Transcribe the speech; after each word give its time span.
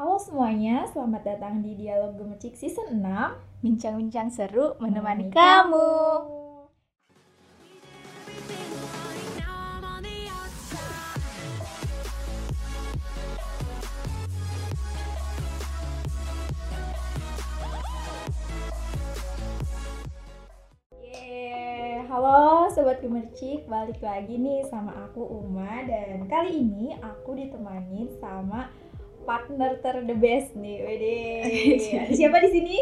Halo 0.00 0.16
semuanya, 0.16 0.88
selamat 0.88 1.28
datang 1.28 1.60
di 1.60 1.76
Dialog 1.76 2.16
Gemercik 2.16 2.56
Season 2.56 3.04
6 3.04 3.04
Bincang-bincang 3.60 4.32
seru 4.32 4.72
menemani 4.80 5.28
kamu. 5.28 5.92
Yeay, 20.96 22.08
halo 22.08 22.72
Sobat 22.72 23.04
Gemercik, 23.04 23.68
balik 23.68 24.00
lagi 24.00 24.40
nih 24.40 24.64
sama 24.64 24.96
aku 25.04 25.20
Uma. 25.28 25.84
Dan 25.84 26.24
kali 26.24 26.56
ini 26.56 26.96
aku 27.04 27.36
ditemani 27.36 28.08
sama 28.16 28.69
partner 29.20 29.78
ter 29.78 30.02
the 30.02 30.14
best 30.14 30.52
nih 30.54 30.80
Wede, 30.80 31.16
ada 32.00 32.12
siapa 32.18 32.36
di 32.40 32.50
sini? 32.50 32.76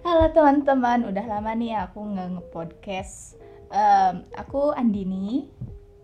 Halo 0.00 0.30
teman-teman, 0.30 1.02
udah 1.04 1.24
lama 1.24 1.50
nih 1.52 1.74
aku 1.76 1.98
nggak 2.06 2.28
nge-podcast. 2.32 3.42
Em, 3.68 4.22
aku 4.32 4.70
Andini. 4.70 5.50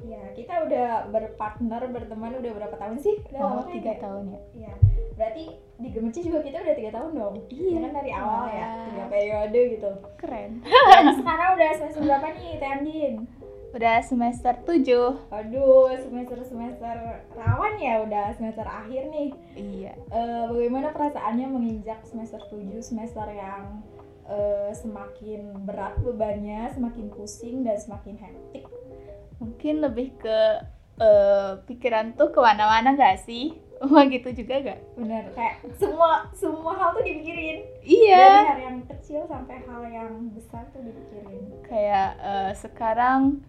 Ya, 0.02 0.18
kita 0.34 0.66
udah 0.66 1.06
berpartner, 1.08 1.86
berteman 1.86 2.34
udah 2.34 2.50
berapa 2.52 2.74
tahun 2.74 2.98
sih? 2.98 3.22
Udah 3.30 3.38
Oh, 3.40 3.62
kan 3.62 3.70
tiga 3.70 3.94
ya? 3.94 4.00
tahun 4.02 4.24
ya. 4.26 4.40
Iya, 4.52 4.72
berarti 5.14 5.44
di 5.78 5.88
Gemercik 5.88 6.26
juga 6.26 6.42
kita 6.42 6.58
udah 6.58 6.74
tiga 6.74 6.90
tahun 6.90 7.10
dong 7.14 7.34
Iya. 7.46 7.78
kan 7.80 7.92
dari 7.94 8.10
awal 8.10 8.44
ya, 8.50 8.66
tiga 8.84 9.04
periode 9.06 9.60
gitu 9.70 9.90
Keren. 10.18 10.50
Dan 10.90 11.06
sekarang 11.14 11.48
udah 11.54 11.68
semester 11.72 12.02
berapa 12.02 12.26
nih, 12.34 12.50
Teh 12.58 12.68
Andin? 12.68 13.14
Udah 13.72 14.00
semester 14.00 14.52
7. 14.58 15.32
Aduh, 15.32 15.88
semester-semester 15.98 16.96
rawan 17.32 17.74
ya, 17.76 18.04
udah 18.04 18.30
semester 18.32 18.62
akhir 18.62 19.08
nih 19.08 19.32
Iya. 19.54 19.92
Eh, 20.06 20.44
Bagaimana 20.46 20.92
perasaannya 20.92 21.48
menginjak 21.48 22.04
semester 22.04 22.36
7, 22.44 22.60
semester 22.78 23.24
yang 23.26 23.80
eh, 24.24 24.70
semakin 24.72 25.64
berat 25.64 25.96
bebannya, 25.98 26.68
semakin 26.70 27.08
pusing 27.10 27.64
dan 27.64 27.74
semakin 27.74 28.16
hektik 28.16 28.68
Mungkin 29.38 29.80
lebih 29.80 30.14
ke 30.16 30.38
eh, 30.98 31.52
pikiran 31.64 32.12
tuh 32.12 32.28
ke 32.28 32.38
mana-mana 32.38 32.92
gak 32.92 33.24
sih? 33.24 33.56
Wah 33.82 34.04
gitu 34.06 34.30
juga 34.30 34.62
gak? 34.62 34.78
Bener, 34.94 35.32
kayak 35.32 35.58
semua 35.74 36.28
semua 36.30 36.70
hal 36.72 36.92
tuh 36.92 37.02
dipikirin 37.02 37.64
Dari 37.80 37.88
Iya. 37.88 38.28
hal 38.46 38.60
yang 38.62 38.78
kecil 38.86 39.24
sampai 39.24 39.64
hal 39.64 39.82
yang 39.82 40.30
besar 40.30 40.68
tuh 40.70 40.84
dipikirin 40.84 41.40
Kayak 41.64 42.20
eh, 42.20 42.52
sekarang 42.54 43.40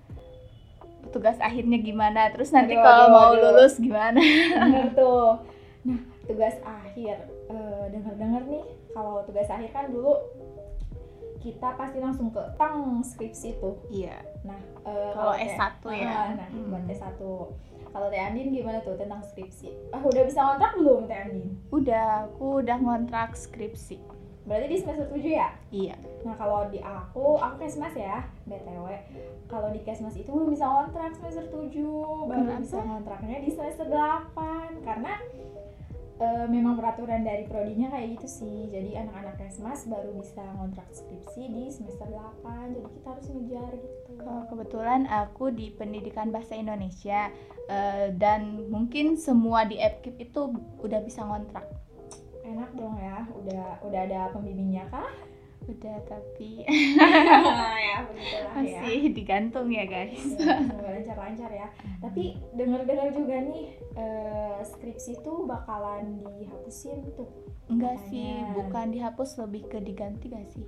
tugas 1.09 1.36
akhirnya 1.38 1.78
gimana? 1.78 2.30
Terus 2.30 2.50
nanti 2.50 2.73
Aduh, 2.73 2.82
kalau 2.82 3.06
aduh, 3.06 3.12
mau 3.12 3.30
aduh. 3.30 3.42
lulus 3.52 3.73
gimana? 3.78 4.22
Bener 4.62 4.88
tuh. 4.94 5.42
Nah, 5.84 6.00
tugas 6.23 6.56
akhir. 6.59 7.16
Eh, 7.46 7.84
Dengar-dengar 7.90 8.44
nih, 8.46 8.64
kalau 8.90 9.20
tugas 9.24 9.48
akhir 9.48 9.70
kan 9.70 9.90
dulu 9.90 10.16
kita 11.38 11.76
pasti 11.76 12.00
langsung 12.00 12.31
ke 12.31 12.40
tang 12.56 12.78
skripsi 13.02 13.59
tuh. 13.59 13.76
Iya. 13.90 14.16
Nah, 14.44 14.56
eh, 14.81 15.12
Kalau 15.12 15.34
Teh- 15.34 15.52
S1 15.52 15.84
ya. 15.94 16.08
Ah, 16.09 16.28
Nah, 16.34 16.48
Hmm. 16.48 16.72
buat 16.72 16.84
S1. 16.88 17.20
Kalau 17.86 18.08
Teh 18.08 18.18
Andin 18.18 18.50
gimana 18.50 18.80
tuh 18.80 18.96
tentang 18.96 19.20
skripsi? 19.22 19.92
Ah, 19.92 20.00
udah 20.00 20.24
bisa 20.24 20.40
kontrak 20.42 20.72
belum 20.74 21.06
Teh 21.06 21.20
Andin? 21.20 21.48
Udah, 21.70 22.08
aku 22.26 22.64
udah 22.64 22.78
ngontrak 22.78 23.36
skripsi. 23.36 24.00
Berarti 24.44 24.67
di 24.67 24.77
semester 24.80 25.08
7 25.08 25.23
ya? 25.23 25.49
Iya. 25.72 25.95
Nah, 26.27 26.36
kalau 26.36 26.67
di 26.67 26.80
aku, 26.83 27.39
aku 27.39 27.55
Kesmas 27.63 27.95
ya, 27.95 28.27
BTW. 28.44 28.88
Kalau 29.47 29.72
di 29.72 29.80
Kesmas 29.88 30.19
itu 30.19 30.27
belum 30.27 30.52
bisa 30.52 30.67
kontrak 30.67 31.16
semester 31.16 31.47
7, 31.47 32.27
baru 32.27 32.44
Kenapa? 32.44 32.59
bisa 32.59 32.80
kontraknya 32.83 33.38
di 33.39 33.50
semester 33.55 33.88
8 33.88 34.83
karena 34.83 35.13
eh, 36.19 36.45
memang 36.52 36.75
peraturan 36.75 37.23
dari 37.23 37.47
prodinya 37.47 37.88
kayak 37.95 38.19
gitu 38.19 38.27
sih. 38.27 38.59
Jadi 38.67 39.00
anak-anak 39.00 39.39
Kesmas 39.39 39.88
baru 39.88 40.11
bisa 40.19 40.44
kontrak 40.59 40.91
skripsi 40.91 41.44
di 41.47 41.63
semester 41.72 42.11
8. 42.11 42.75
Jadi 42.75 42.89
kita 43.00 43.07
harus 43.16 43.28
ngejar 43.31 43.72
gitu. 43.80 44.11
Kalau 44.19 44.44
kebetulan 44.52 45.07
aku 45.07 45.56
di 45.56 45.72
pendidikan 45.72 46.35
bahasa 46.35 46.59
Indonesia 46.59 47.31
eh, 47.72 48.12
dan 48.12 48.68
mungkin 48.68 49.16
semua 49.16 49.63
di 49.63 49.79
FKIP 49.79 50.31
itu 50.35 50.51
udah 50.84 51.00
bisa 51.00 51.23
ngontrak. 51.23 51.82
Enak 52.63 52.79
dong 52.79 52.96
ya, 52.96 53.28
udah 53.28 53.66
udah 53.84 54.00
ada 54.07 54.19
pembimbingnya 54.31 54.88
kah? 54.88 55.12
Udah 55.68 56.00
tapi 56.07 56.63
ya, 56.63 56.72
ya. 57.79 58.00
masih 58.56 59.12
digantung 59.12 59.68
ya 59.68 59.84
guys. 59.84 60.16
Ya, 60.40 60.63
semoga 60.63 60.96
lancar-lancar 60.96 61.51
ya. 61.51 61.68
Tapi 62.00 62.40
dengar-dengar 62.56 63.12
juga 63.12 63.35
nih 63.44 63.75
eh, 64.00 64.63
skripsi 64.63 65.19
tuh 65.19 65.44
bakalan 65.44 66.24
dihapusin 66.40 67.03
tuh. 67.19 67.28
Enggak 67.68 68.00
sih, 68.07 68.31
Makanya. 68.31 68.56
bukan 68.56 68.85
dihapus 68.95 69.30
lebih 69.44 69.68
ke 69.68 69.84
diganti 69.84 70.31
gak 70.31 70.47
sih? 70.51 70.63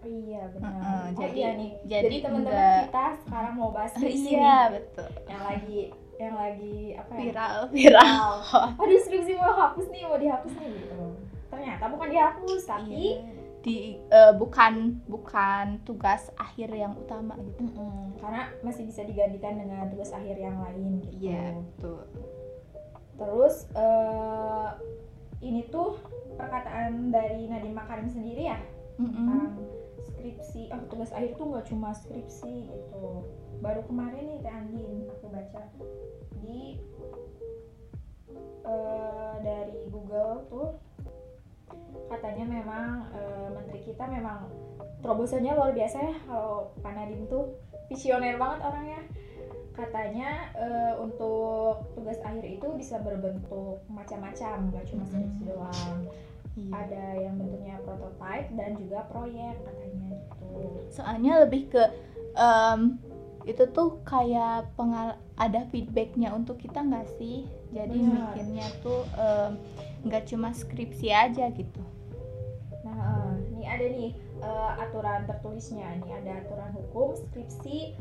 Oh 0.00 0.08
iya 0.08 0.48
benar. 0.48 0.72
Heeh, 0.76 0.80
oh 0.80 1.04
jadi- 1.20 1.36
iya 1.36 1.48
nih. 1.60 1.70
jadi 1.84 2.04
Jadi, 2.08 2.16
teman-teman 2.24 2.88
kita 2.88 3.04
sekarang 3.20 3.52
mau 3.56 3.68
bahas 3.68 3.92
skripsi 3.92 4.28
iya, 4.32 4.56
nih. 4.68 4.80
betul. 4.80 5.08
Yang 5.28 5.42
lagi 5.44 5.80
yang 6.14 6.34
lagi 6.40 6.76
apa 6.96 7.12
ya? 7.12 7.20
Viral, 7.20 7.56
viral. 7.72 8.32
Aduh 8.80 9.00
skripsi 9.00 9.32
mau 9.36 9.52
hapus 9.52 9.86
nih, 9.92 10.00
mau 10.04 10.16
dihapus 10.16 10.52
nih 10.56 10.68
gitu. 10.72 11.04
Ternyata 11.54 11.84
bukan 11.86 12.08
dihapus, 12.10 12.62
tapi 12.66 12.90
Iya. 13.14 13.30
di 13.62 13.76
eh, 13.96 14.32
bukan 14.34 15.00
bukan 15.06 15.80
tugas 15.86 16.28
akhir 16.36 16.68
yang 16.68 16.98
utama 16.98 17.38
gitu. 17.38 17.64
Mm-mm, 17.64 18.18
karena 18.18 18.50
masih 18.60 18.84
bisa 18.84 19.00
digantikan 19.00 19.56
dengan 19.56 19.86
tugas 19.88 20.10
akhir 20.10 20.36
yang 20.36 20.58
lain 20.58 21.00
gitu. 21.00 21.30
Iya, 21.30 21.54
betul. 21.56 22.02
Terus 23.14 23.70
eh, 23.72 24.68
ini 25.40 25.64
tuh 25.70 25.96
perkataan 26.34 27.08
dari 27.08 27.46
Nadiem 27.46 27.72
Makarim 27.72 28.10
sendiri 28.10 28.50
ya 28.50 28.58
Mm-mm. 28.98 29.14
tentang 29.14 29.42
skripsi. 30.12 30.68
Oh 30.74 30.82
tugas 30.90 31.14
akhir 31.14 31.38
tuh 31.38 31.46
nggak 31.48 31.64
cuma 31.70 31.94
skripsi 31.94 32.68
gitu. 32.68 33.04
Baru 33.62 33.80
kemarin 33.86 34.28
nih 34.28 34.38
Teh 34.42 34.52
Andin 34.52 35.08
aku 35.08 35.30
baca 35.30 35.62
di 36.42 36.76
eh, 38.64 39.34
dari 39.40 39.78
Google 39.88 40.44
tuh 40.50 40.68
katanya 42.06 42.44
memang 42.44 42.86
eh, 43.10 43.48
menteri 43.50 43.80
kita 43.82 44.04
memang 44.06 44.48
terobosannya 45.00 45.52
luar 45.52 45.72
biasa 45.72 45.98
ya 46.00 46.16
kalau 46.24 46.72
Pak 46.78 46.92
Nadiem 46.92 47.24
tuh 47.26 47.56
visioner 47.86 48.36
banget 48.36 48.60
orangnya 48.62 49.00
katanya 49.72 50.30
eh, 50.54 50.92
untuk 50.96 51.90
tugas 51.92 52.16
akhir 52.20 52.46
itu 52.46 52.66
bisa 52.74 52.98
berbentuk 52.98 53.82
macam-macam 53.88 54.70
nggak 54.70 54.84
cuma 54.86 55.04
skripsi 55.04 55.42
Mm. 55.42 55.50
doang 55.50 55.98
Iya. 56.54 56.70
ada 56.70 57.04
yang 57.18 57.34
bentuknya 57.34 57.82
prototype 57.82 58.46
dan 58.54 58.78
juga 58.78 59.02
proyek 59.10 59.58
katanya 59.60 60.06
gitu 60.14 60.54
soalnya 60.86 61.42
lebih 61.42 61.66
ke 61.66 61.82
em, 62.32 62.94
itu 63.42 63.66
tuh 63.68 63.98
kayak 64.02 64.70
pengal 64.72 65.18
ada 65.34 65.66
feedbacknya 65.68 66.30
untuk 66.30 66.62
kita 66.62 66.78
nggak 66.78 67.10
sih 67.18 67.42
jadi 67.74 67.90
Benar. 67.90 68.30
mikirnya 68.30 68.70
tuh 68.80 69.02
nggak 70.06 70.30
cuma 70.30 70.54
skripsi 70.54 71.10
aja 71.10 71.50
gitu 71.50 71.82
ada 73.74 73.86
nih 73.90 74.10
eh, 74.42 74.72
aturan 74.82 75.26
tertulisnya 75.26 75.86
ini 75.98 76.10
ada 76.14 76.38
aturan 76.46 76.70
hukum 76.78 77.18
skripsi 77.18 77.98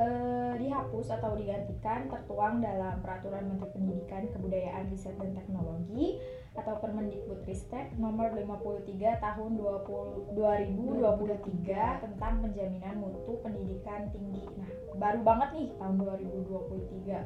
eh, 0.00 0.52
dihapus 0.56 1.12
atau 1.12 1.36
digantikan 1.36 2.08
tertuang 2.08 2.64
dalam 2.64 3.04
peraturan 3.04 3.44
Menteri 3.52 3.70
Pendidikan 3.76 4.24
Kebudayaan 4.32 4.88
Riset 4.88 5.16
dan 5.20 5.36
Teknologi 5.36 6.16
atau 6.58 6.82
Permendikbudristek 6.82 7.94
nomor 7.96 8.34
53 8.34 9.22
tahun 9.22 9.50
20, 9.54 10.34
2023 10.34 12.02
tentang 12.02 12.34
penjaminan 12.42 12.98
mutu 12.98 13.38
pendidikan 13.38 14.10
tinggi. 14.10 14.42
Nah, 14.58 14.70
baru 14.98 15.22
banget 15.22 15.48
nih 15.54 15.68
tahun 15.78 15.94
2023. 16.02 17.22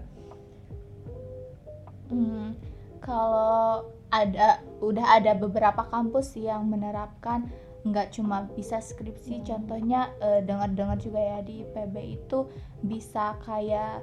Hmm, 2.13 2.53
kalau 3.01 3.89
ada 4.13 4.61
udah 4.85 5.07
ada 5.19 5.33
beberapa 5.35 5.89
kampus 5.89 6.37
yang 6.37 6.69
menerapkan 6.69 7.49
nggak 7.85 8.11
cuma 8.11 8.49
bisa 8.51 8.81
skripsi 8.81 9.39
Hmm. 9.39 9.47
contohnya 9.47 10.01
eh, 10.19 10.41
dengar-dengar 10.41 10.97
juga 10.97 11.21
ya 11.21 11.39
di 11.41 11.63
PB 11.67 11.95
itu 12.17 12.49
bisa 12.81 13.37
kayak 13.41 14.01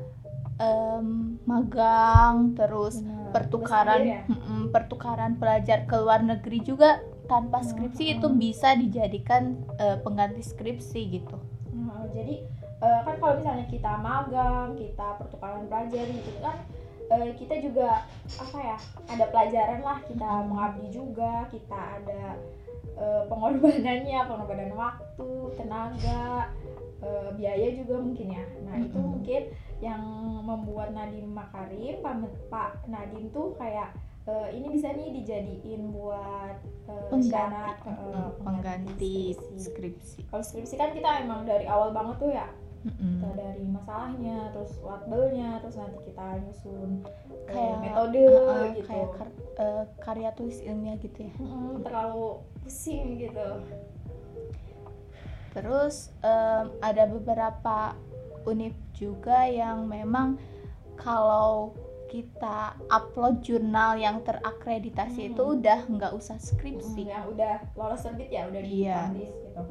em, 0.57 1.07
magang 1.43 2.53
terus 2.53 3.01
Benar. 3.01 3.33
pertukaran 3.33 4.01
ya? 4.03 4.21
mm-mm, 4.27 4.69
pertukaran 4.69 5.33
pelajar 5.35 5.83
ke 5.83 5.95
luar 5.95 6.21
negeri 6.21 6.61
juga 6.61 7.01
tanpa 7.25 7.59
Hmm, 7.59 7.67
skripsi 7.67 8.03
hmm. 8.05 8.13
itu 8.15 8.27
bisa 8.31 8.69
dijadikan 8.75 9.43
eh, 9.77 9.97
pengganti 9.97 10.43
skripsi 10.43 11.01
gitu 11.11 11.37
Nah, 11.71 12.05
jadi 12.11 12.43
eh, 12.77 12.99
kan 13.01 13.15
kalau 13.17 13.33
misalnya 13.35 13.65
kita 13.65 13.91
magang, 13.97 14.75
kita 14.75 15.17
pertukaran 15.17 15.65
pelajar 15.65 16.05
gitu 16.05 16.31
kan 16.37 16.57
eh, 17.09 17.31
kita 17.33 17.57
juga 17.57 18.05
apa 18.37 18.57
ya 18.61 18.77
ada 19.07 19.25
pelajaran 19.25 19.79
lah 19.81 19.97
kita 20.03 20.29
Hmm. 20.29 20.45
mengabdi 20.47 20.87
juga 20.91 21.49
kita 21.49 21.79
ada 21.97 22.37
eh, 22.97 23.23
pengorbanannya 23.29 24.19
pengorbanan 24.29 24.71
waktu 24.75 25.29
tenaga 25.57 26.51
eh, 27.01 27.29
biaya 27.35 27.67
juga 27.75 27.95
mungkin 27.99 28.27
ya. 28.37 28.45
Nah 28.65 28.75
itu 28.79 28.99
mungkin 28.99 29.41
yang 29.81 30.01
membuat 30.45 30.93
Nadiem 30.93 31.29
Makarim 31.29 32.05
Pak, 32.49 32.85
Nadiem 32.85 33.33
tuh 33.33 33.57
kayak 33.57 33.93
eh, 34.29 34.47
ini 34.53 34.67
bisa 34.69 34.93
nih 34.93 35.09
dijadiin 35.21 35.89
buat 35.89 36.57
pengganti. 37.09 37.89
Mm, 37.89 38.29
pengganti 38.45 39.15
skripsi. 39.33 39.65
skripsi. 39.65 40.19
Kalau 40.29 40.43
skripsi 40.45 40.75
kan 40.77 40.93
kita 40.93 41.25
emang 41.25 41.47
dari 41.47 41.65
awal 41.65 41.89
banget 41.89 42.15
tuh 42.21 42.31
ya 42.31 42.47
Mm-mm. 42.81 43.21
kita 43.21 43.29
dari 43.35 43.63
masalahnya, 43.63 44.49
terus 44.51 44.73
labelnya, 44.81 45.61
terus 45.61 45.75
nanti 45.75 45.99
kita 46.03 46.25
nyusun 46.39 46.89
eh, 47.45 47.53
kayak 47.53 47.75
metode 47.79 48.21
uh-uh, 48.23 48.63
gitu. 48.73 48.87
kayak 48.87 49.09
kar- 49.13 49.37
uh, 49.57 49.83
karya 49.99 50.29
tulis 50.31 50.57
ilmiah 50.59 50.97
gitu 50.97 51.19
ya 51.21 51.33
Mm-mm, 51.37 51.81
terlalu 51.81 52.27
pusing 52.59 53.19
gitu. 53.19 53.47
terus 55.51 56.15
em, 56.21 56.71
ada 56.79 57.03
beberapa 57.05 57.91
univ 58.47 58.71
juga 58.95 59.43
yang 59.43 59.83
memang 59.83 60.39
kalau 60.95 61.75
kita 62.07 62.71
upload 62.87 63.39
jurnal 63.41 63.95
yang 63.95 64.19
terakreditasi 64.21 65.21
Hmm. 65.21 65.31
itu 65.31 65.43
udah 65.55 65.79
nggak 65.87 66.11
usah 66.11 66.35
skripsi 66.37 67.03
yang 67.05 67.27
udah 67.27 67.63
lolos 67.73 67.99
terbit 68.01 68.27
ya 68.27 68.47
udah 68.47 68.61
Iya. 68.61 68.95
dipublish 69.11 69.35
gitu. 69.43 69.61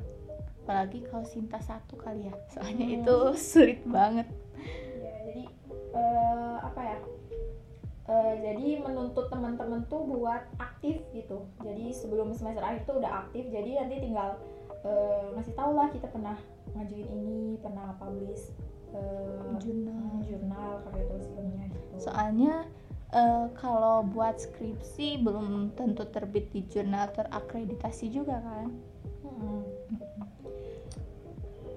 Apalagi 0.70 1.02
kalau 1.10 1.26
Sinta 1.26 1.58
satu 1.58 1.98
kali 1.98 2.30
ya 2.30 2.34
soalnya 2.46 2.86
Hmm. 2.86 2.96
itu 3.02 3.16
sulit 3.34 3.82
banget 3.82 4.30
Ya, 5.02 5.10
jadi 5.26 5.44
eh, 5.90 6.56
apa 6.62 6.78
ya? 6.78 6.98
Eh, 8.06 8.34
jadi 8.38 8.66
menuntut 8.78 9.26
teman-teman 9.26 9.82
tuh 9.86 10.06
buat 10.06 10.46
aktif 10.58 11.02
gitu. 11.10 11.42
Jadi 11.58 11.90
sebelum 11.90 12.30
semester 12.30 12.62
akhir 12.62 12.86
tuh 12.86 13.02
udah 13.02 13.26
aktif. 13.26 13.50
Jadi 13.50 13.80
nanti 13.80 13.96
tinggal 13.98 14.38
eh, 14.86 15.24
ngasih 15.34 15.54
tau 15.54 15.74
lah 15.74 15.90
kita 15.90 16.06
pernah 16.06 16.38
ngajuin 16.76 17.08
ini, 17.08 17.58
pernah 17.58 17.90
publish 17.98 18.54
eh, 18.92 19.50
jurnal 19.58 20.22
jurnal 20.22 20.70
karya 20.86 21.04
tulis 21.06 21.26
ilmiah 21.34 21.66
gitu. 21.66 21.94
soalnya 21.98 22.54
eh, 23.10 23.46
kalau 23.58 24.06
buat 24.06 24.38
skripsi 24.38 25.18
belum 25.18 25.74
tentu 25.74 26.06
terbit 26.06 26.54
di 26.54 26.62
jurnal 26.66 27.10
terakreditasi 27.10 28.06
juga 28.10 28.38
kan. 28.38 28.70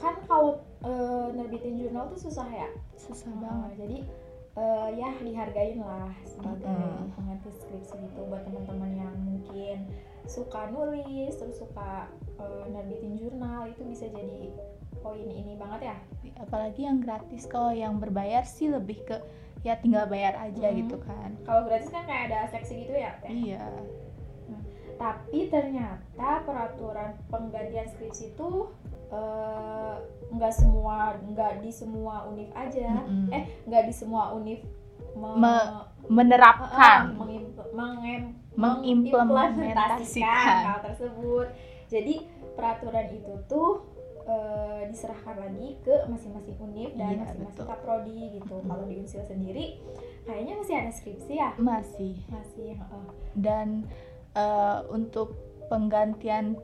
Kan 0.04 0.16
kalau 0.28 0.60
eh, 0.84 1.28
nerbitin 1.32 1.80
jurnal 1.80 2.12
tuh 2.12 2.20
susah 2.22 2.46
ya. 2.46 2.68
susah 2.94 3.32
Nah, 3.32 3.40
banget 3.40 3.72
jadi 3.80 3.98
eh, 4.54 4.88
ya 4.94 5.10
dihargain 5.18 5.80
lah 5.80 6.12
sebagai 6.24 6.68
Mm-mm. 6.68 7.16
pengganti 7.16 7.50
skripsi 7.56 7.96
gitu 7.98 8.20
buat 8.28 8.44
teman-teman 8.44 8.92
yang 8.94 9.16
mungkin 9.18 9.88
suka 10.24 10.70
nulis 10.70 11.34
terus 11.34 11.58
suka 11.58 12.08
eh, 12.38 12.64
nerbitin 12.68 13.16
jurnal 13.16 13.66
itu 13.66 13.82
bisa 13.84 14.06
jadi 14.08 14.52
poin 15.00 15.26
ini 15.26 15.56
banget 15.56 15.92
ya 15.92 15.98
apalagi 16.38 16.84
yang 16.84 17.00
gratis 17.00 17.44
kalau 17.44 17.72
yang 17.72 18.00
berbayar 18.00 18.44
sih 18.44 18.68
lebih 18.68 19.04
ke 19.04 19.20
ya 19.62 19.76
tinggal 19.76 20.06
bayar 20.06 20.36
aja 20.38 20.68
Hmm. 20.70 20.80
gitu 20.80 20.96
kan 21.02 21.36
kalau 21.44 21.68
gratis 21.68 21.88
kan 21.88 22.04
kayak 22.04 22.32
ada 22.32 22.40
seksi 22.50 22.88
gitu 22.88 22.96
ya 22.96 23.12
Teh? 23.20 23.32
iya 23.32 23.68
tapi 25.04 25.48
ternyata 25.48 26.42
peraturan 26.42 27.14
penggantian 27.28 27.86
skripsi 27.86 28.30
itu 28.30 28.50
eh, 29.10 29.94
nggak 30.32 30.52
semua 30.52 31.14
nggak 31.22 31.60
di 31.60 31.70
semua 31.70 32.24
univ 32.26 32.50
aja 32.54 33.04
Mm-mm. 33.04 33.30
eh 33.30 33.44
nggak 33.66 33.84
di 33.84 33.94
semua 33.94 34.32
univ 34.32 34.60
me- 35.14 35.36
Me- 35.36 35.86
menerapkan 36.08 36.72
Ah, 36.74 37.02
mengim- 37.74 38.34
Mengimplementasikan. 38.54 40.64
hal 40.64 40.80
tersebut. 40.84 41.48
Jadi 41.88 42.28
peraturan 42.54 43.08
itu 43.12 43.34
tuh 43.44 43.72
eh, 44.24 44.82
diserahkan 44.88 45.38
lagi 45.38 45.78
ke 45.82 45.94
masing-masing 46.08 46.56
univ 46.58 46.90
dan 46.94 47.12
Iya, 47.12 47.20
masing-masing 47.20 47.66
kaprodi 47.66 48.20
gitu. 48.32 48.56
Mm-mm. 48.56 48.66
Kalau 48.66 48.84
di 48.86 48.96
Unsil 48.98 49.22
sendiri 49.22 49.78
kayaknya 50.24 50.54
masih 50.56 50.74
ada 50.78 50.90
skripsi 50.90 51.34
ya? 51.36 51.50
masih 51.58 52.14
Masih, 52.30 52.74
heeh. 52.74 53.06
dan 53.36 53.84
eh, 54.34 54.80
untuk 54.90 55.34
penggantian 55.68 56.58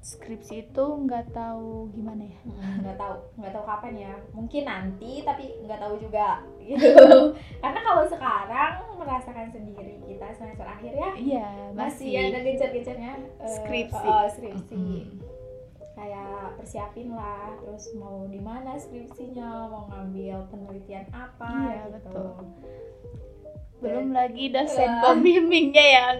skripsi 0.00 0.64
itu 0.64 0.84
nggak 1.04 1.34
tahu 1.34 1.90
gimana 1.90 2.22
ya 2.24 2.38
Mm, 2.46 2.80
nggak 2.80 2.96
tahu 2.96 3.14
nggak 3.36 3.52
tahu 3.52 3.64
kapan 3.66 3.94
ya 3.98 4.12
mungkin 4.30 4.62
nanti 4.64 5.20
tapi 5.20 5.58
nggak 5.60 5.78
tahu 5.78 5.94
juga 5.98 6.40
gitu 6.62 7.34
karena 7.58 7.80
kalau 7.82 8.04
sekarang 8.06 8.74
merasakan 8.94 9.50
sendiri 9.50 9.98
kita 10.06 10.26
semester 10.32 10.64
akhir 10.64 10.92
ya 10.92 11.10
iya 11.14 11.48
masih, 11.74 12.08
masih, 12.14 12.30
ada 12.30 12.38
gencar-gencarnya 12.40 13.12
eh, 13.36 13.50
Skripsi. 13.52 14.06
oh, 14.06 14.24
skripsi 14.30 14.74
Mm-mm. 14.74 15.02
kayak 15.92 16.54
persiapin 16.56 17.10
lah 17.10 17.58
terus 17.58 17.90
mau 17.94 18.22
di 18.24 18.38
mana 18.38 18.78
skripsinya 18.78 19.66
mau 19.66 19.90
ngambil 19.90 20.46
penelitian 20.48 21.04
apa 21.10 21.50
Iya, 21.66 21.82
gitu 21.90 21.90
betul. 21.98 22.28
Belum 23.78 24.10
lagi 24.10 24.50
dosen 24.50 24.90
Iya. 24.90 25.00
pembimbingnya 25.00 25.86
yang 25.88 26.14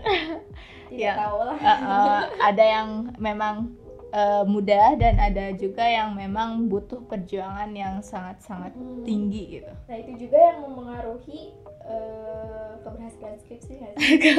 tidak 0.91 1.05
Ya. 1.05 1.15
tahu 1.19 1.39
lah 1.43 1.57
eh, 1.59 1.79
eh, 1.81 2.21
ada 2.41 2.65
yang 2.65 2.89
memang 3.19 3.75
eh, 4.09 4.45
mudah 4.45 4.97
dan 4.97 5.19
ada 5.19 5.53
juga 5.53 5.85
yang 5.85 6.15
memang 6.15 6.65
butuh 6.65 7.05
perjuangan 7.05 7.69
yang 7.71 8.01
sangat-sangat 8.01 8.73
Hmm. 8.73 9.03
tinggi 9.03 9.59
gitu 9.59 9.73
nah 9.85 9.97
itu 9.97 10.13
juga 10.19 10.39
yang 10.39 10.59
mempengaruhi 10.65 11.53
eh, 11.83 12.71
keberhasilan 12.79 13.37
skripsi 13.39 13.73
sih 13.75 13.91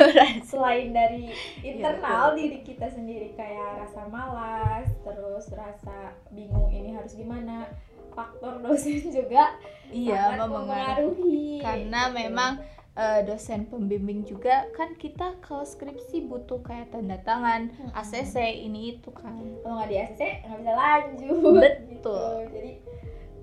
selain 0.50 0.90
dari 0.90 1.30
internal 1.60 2.34
betul. 2.34 2.38
diri 2.40 2.60
kita 2.64 2.88
sendiri 2.88 3.36
kayak 3.36 3.84
rasa 3.84 4.08
malas 4.08 4.88
terus 5.02 5.46
rasa 5.52 6.16
bingung 6.30 6.70
ini 6.70 6.96
harus 6.96 7.14
gimana 7.14 7.68
faktor 8.10 8.58
dosen 8.60 9.06
juga 9.22 9.54
iya 9.92 10.34
mempengaruhi 10.34 11.60
karena 11.60 12.10
gitu. 12.10 12.16
memang 12.16 12.52
eh, 12.98 13.22
dosen 13.26 13.66
pembimbing 13.70 14.26
juga 14.26 14.66
kan 14.74 14.96
kita 14.98 15.38
kalau 15.44 15.66
skripsi 15.66 16.26
butuh 16.26 16.62
kayak 16.66 16.90
tanda 16.94 17.18
tangan 17.22 17.70
Mm-mm. 17.74 17.94
ACC 17.94 18.36
ini 18.66 18.98
itu 18.98 19.10
kan 19.14 19.36
kalau 19.62 19.82
nggak 19.82 19.90
di 19.90 19.98
ACC 19.98 20.22
nggak 20.46 20.60
bisa 20.62 20.74
lanjut 20.74 21.38
Betul. 21.40 21.62
gitu. 21.92 22.18
jadi 22.54 22.72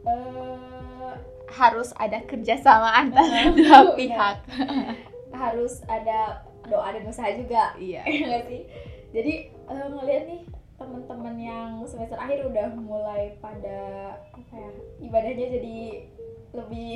eh, 0.07 1.13
harus 1.47 1.95
ada 1.97 2.19
kerjasama 2.27 2.91
antara 3.07 3.55
Benar. 3.55 3.55
dua 3.57 3.81
pihak 3.95 4.37
harus 5.41 5.85
ada 5.87 6.43
doa 6.67 6.89
dan 6.91 7.07
usaha 7.07 7.31
juga 7.31 7.75
iya 7.79 8.03
nggak 8.27 8.43
sih 8.51 8.63
jadi 9.15 9.35
eh, 9.71 9.87
ngeliat 9.95 10.25
nih 10.27 10.43
teman-teman 10.77 11.37
yang 11.41 11.71
semester 11.89 12.21
akhir 12.21 12.45
udah 12.53 12.69
mulai 12.77 13.33
pada 13.41 14.13
apa 14.29 14.55
ya 14.61 14.71
ibadahnya 15.01 15.47
jadi 15.57 15.79
lebih 16.57 16.91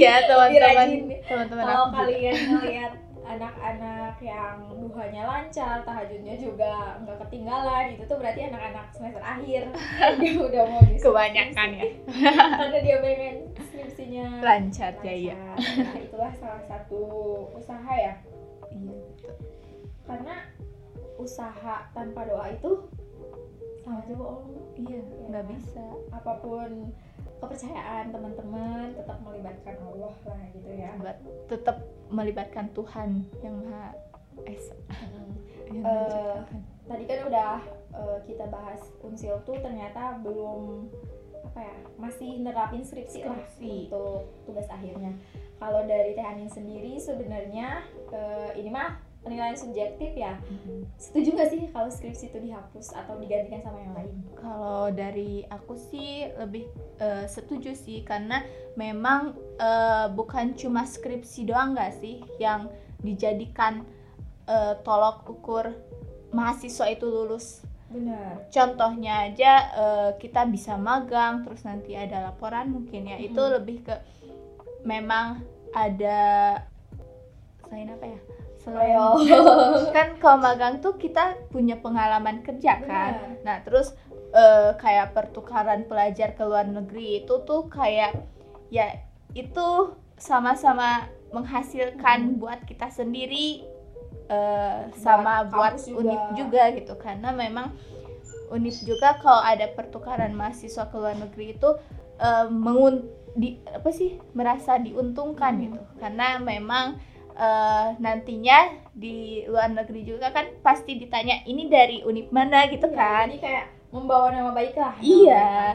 iya 0.00 0.14
teman-teman. 0.28 0.88
teman-teman 1.24 1.64
kalau 1.64 1.86
kalian 1.92 2.36
ngeliat 2.36 2.92
anak-anak 3.30 4.18
yang 4.18 4.58
duhanya 4.74 5.22
lancar 5.22 5.86
tahajudnya 5.86 6.34
juga 6.34 6.98
nggak 7.06 7.18
ketinggalan 7.26 7.94
itu 7.94 8.02
tuh 8.02 8.18
berarti 8.18 8.50
anak-anak 8.50 8.90
semester 8.90 9.22
akhir 9.22 9.70
dia 10.18 10.32
udah 10.34 10.62
mau 10.66 10.82
nyusun 10.82 11.04
kebanyakan 11.06 11.68
ya. 11.78 11.84
Karena 12.58 12.78
dia 12.82 12.96
pengen 12.98 13.36
skripsinya 13.54 14.26
lancar 14.42 14.92
ya 15.06 15.14
iya 15.14 15.34
lancar. 15.38 15.78
Nah, 15.78 15.98
itulah 16.02 16.32
salah 16.42 16.62
satu 16.66 17.02
usaha 17.54 17.92
ya. 17.94 18.14
Iya 18.74 18.98
karena 20.10 20.34
usaha 21.22 21.86
tanpa 21.94 22.26
doa 22.26 22.50
itu 22.50 22.90
sama 23.86 24.02
aja 24.02 24.14
bohong 24.18 24.58
iya 24.74 25.00
nggak 25.30 25.46
bisa. 25.54 25.86
Apa 26.10 26.42
pun 26.42 26.90
kepercayaan 27.40 28.04
teman-teman 28.08 28.92
tetap 28.92 29.18
melibatkan 29.20 29.76
Allah 29.80 30.14
lah 30.24 30.42
gitu 30.50 30.70
ya 30.70 30.92
Buat- 30.94 31.22
tetap 31.46 31.76
melibatkan 32.08 32.66
Tuhan 32.70 33.10
yang 33.40 33.54
maha 33.58 33.96
esa 34.42 34.76
Mm. 35.00 35.32
yang 35.70 35.84
menciptakan. 35.84 36.60
tadi 36.84 37.04
kan 37.04 37.18
udah 37.24 37.52
eh, 37.92 38.18
kita 38.24 38.44
bahas 38.46 38.80
unsil 39.00 39.36
tuh 39.42 39.56
ternyata 39.56 40.18
belum 40.20 40.88
apa 41.42 41.60
ya 41.60 41.76
masih 41.96 42.38
nerapin 42.38 42.80
skripsi, 42.80 43.24
lah 43.24 43.34
Skripsi. 43.48 43.88
untuk 43.88 44.22
tugas 44.44 44.68
akhirnya 44.68 45.12
kalau 45.56 45.82
dari 45.82 46.12
Teh 46.12 46.22
Anin 46.22 46.46
sendiri 46.46 46.96
sebenarnya 46.96 47.82
eh, 48.08 48.50
ini 48.54 48.68
mah 48.68 49.00
penilaian 49.20 49.52
subjektif 49.52 50.16
ya 50.16 50.40
Mhm. 50.40 50.88
setuju 50.96 51.28
nggak 51.32 51.50
sih 51.50 51.60
kalau 51.70 51.88
skripsi 51.88 52.24
itu 52.26 52.38
dihapus 52.40 52.96
atau 52.96 53.20
digantikan 53.20 53.60
sama 53.60 53.78
yang 53.78 53.94
lain 53.94 54.14
Kalau 54.34 54.88
dari 54.88 55.44
aku 55.44 55.76
sih 55.76 56.24
lebih 56.34 56.64
eh, 56.96 57.24
setuju 57.26 57.76
sih 57.76 58.00
karena 58.00 58.40
memang 58.74 59.32
eh, 59.56 60.08
bukan 60.08 60.56
cuma 60.56 60.82
skripsi 60.82 61.44
doang 61.44 61.76
nggak 61.76 62.00
sih 62.00 62.24
yang 62.38 62.72
dijadikan 63.00 63.84
eh, 64.46 64.74
tolok 64.80 65.28
ukur 65.28 65.72
mahasiswa 66.30 66.88
itu 66.88 67.04
lulus. 67.04 67.60
benar 67.90 68.46
Contohnya 68.48 69.28
aja 69.28 69.52
eh, 69.74 70.10
kita 70.16 70.46
bisa 70.46 70.74
magang 70.74 71.44
terus 71.44 71.60
nanti 71.62 71.92
ada 71.92 72.24
laporan 72.24 72.70
mungkin 72.70 73.04
ya 73.04 73.18
itu 73.18 73.36
Mhm. 73.36 73.52
lebih 73.52 73.78
ke 73.84 73.94
memang 74.82 75.44
ada 75.70 76.56
selain 77.62 77.90
apa 77.90 78.06
ya? 78.08 78.20
Selain 78.60 78.96
kan 79.96 80.08
kalau 80.20 80.38
magang 80.44 80.84
tuh 80.84 81.00
kita 81.00 81.36
punya 81.48 81.80
pengalaman 81.80 82.44
kerja 82.44 82.76
kan. 82.84 83.40
Nah, 83.40 83.64
terus 83.64 83.96
eh, 84.30 84.76
kayak 84.76 85.16
pertukaran 85.16 85.88
pelajar 85.88 86.36
ke 86.36 86.44
luar 86.44 86.68
negeri 86.68 87.24
itu 87.24 87.40
tuh 87.42 87.66
kayak 87.66 88.20
ya 88.68 89.00
itu 89.32 89.96
sama-sama 90.20 91.08
menghasilkan 91.32 92.34
Hmm. 92.34 92.38
buat 92.38 92.66
kita 92.66 92.90
sendiri 92.90 93.62
uh, 94.28 94.90
sama 94.98 95.46
buat, 95.46 95.78
juga. 95.78 95.98
unip 96.02 96.22
juga 96.36 96.62
gitu 96.74 96.94
karena 96.98 97.30
memang 97.30 97.70
unip 98.50 98.74
juga 98.82 99.14
kalau 99.18 99.38
ada 99.38 99.70
pertukaran 99.70 100.34
mahasiswa 100.34 100.90
ke 100.90 100.96
luar 100.98 101.14
negeri 101.16 101.54
itu 101.54 101.70
uh, 102.18 102.46
mengun 102.50 103.06
di 103.32 103.62
apa 103.70 103.94
sih 103.94 104.18
merasa 104.34 104.74
diuntungkan 104.76 105.54
Hmm. 105.54 105.62
gitu 105.70 105.80
karena 106.02 106.38
memang 106.42 106.98
uh, 107.40 107.96
nantinya 107.96 108.58
di 108.92 109.16
luar 109.44 109.72
negeri 109.72 110.04
juga 110.04 110.28
kan 110.28 110.52
pasti 110.60 110.94
ditanya 110.94 111.40
ini 111.44 111.66
dari 111.66 112.04
unip 112.04 112.28
mana? 112.28 112.68
gitu 112.68 112.84
Iya, 112.86 112.94
kan. 112.94 113.26
jadi 113.26 113.40
kayak 113.40 113.64
membawa 113.90 114.28
nama 114.28 114.50
baik 114.52 114.76
lah 114.76 114.94
Iya. 115.00 115.74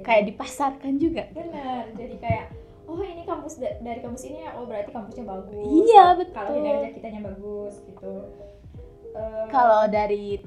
kayak 0.00 0.24
dipasarkan 0.26 0.96
juga. 0.96 1.28
Bener 1.30 1.92
jadi 1.94 2.16
kayak 2.18 2.46
oh 2.84 3.00
ini 3.00 3.22
kampus 3.22 3.56
da- 3.56 3.78
dari 3.78 4.00
kampus 4.00 4.24
ini 4.24 4.40
ya 4.40 4.56
oh 4.56 4.64
berarti 4.64 4.90
kampusnya 4.90 5.24
bagus. 5.24 5.64
Iya, 5.84 6.04
betul. 6.14 6.34
kalau 6.34 6.50
kinerja 6.50 6.88
kitanya 6.90 7.20
bagus 7.22 7.74
gitu. 7.84 8.14
Eh, 9.14 9.46
kalau 9.48 9.86
dari 9.86 10.42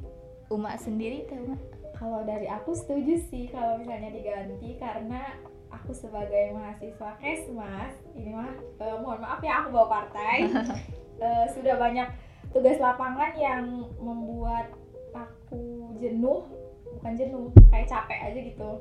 Uma 0.48 0.76
sendiri 0.76 1.24
teh 1.24 1.38
Uma? 1.38 1.56
Kalau 1.94 2.22
dari 2.22 2.46
aku 2.46 2.72
setuju 2.72 3.18
sih 3.26 3.48
kalau 3.48 3.78
misalnya 3.78 4.12
diganti 4.12 4.78
karena 4.78 5.34
aku 5.68 5.92
sebagai 5.92 6.52
mahasiswa 6.52 7.18
kesmas 7.18 7.94
ini 8.14 8.32
mah 8.32 8.54
eh, 8.78 8.97
mohon 9.18 9.26
maaf 9.26 9.42
ya 9.42 9.54
aku 9.66 9.68
bawa 9.74 9.88
partai 9.90 10.38
Eh, 11.18 11.46
sudah 11.50 11.82
banyak 11.82 12.06
tugas 12.54 12.78
lapangan 12.78 13.34
yang 13.34 13.90
membuat 13.98 14.70
aku 15.18 15.90
jenuh 15.98 16.46
bukan 16.94 17.14
jenuh 17.18 17.50
kayak 17.74 17.90
capek 17.90 18.22
aja 18.22 18.38
gitu 18.38 18.72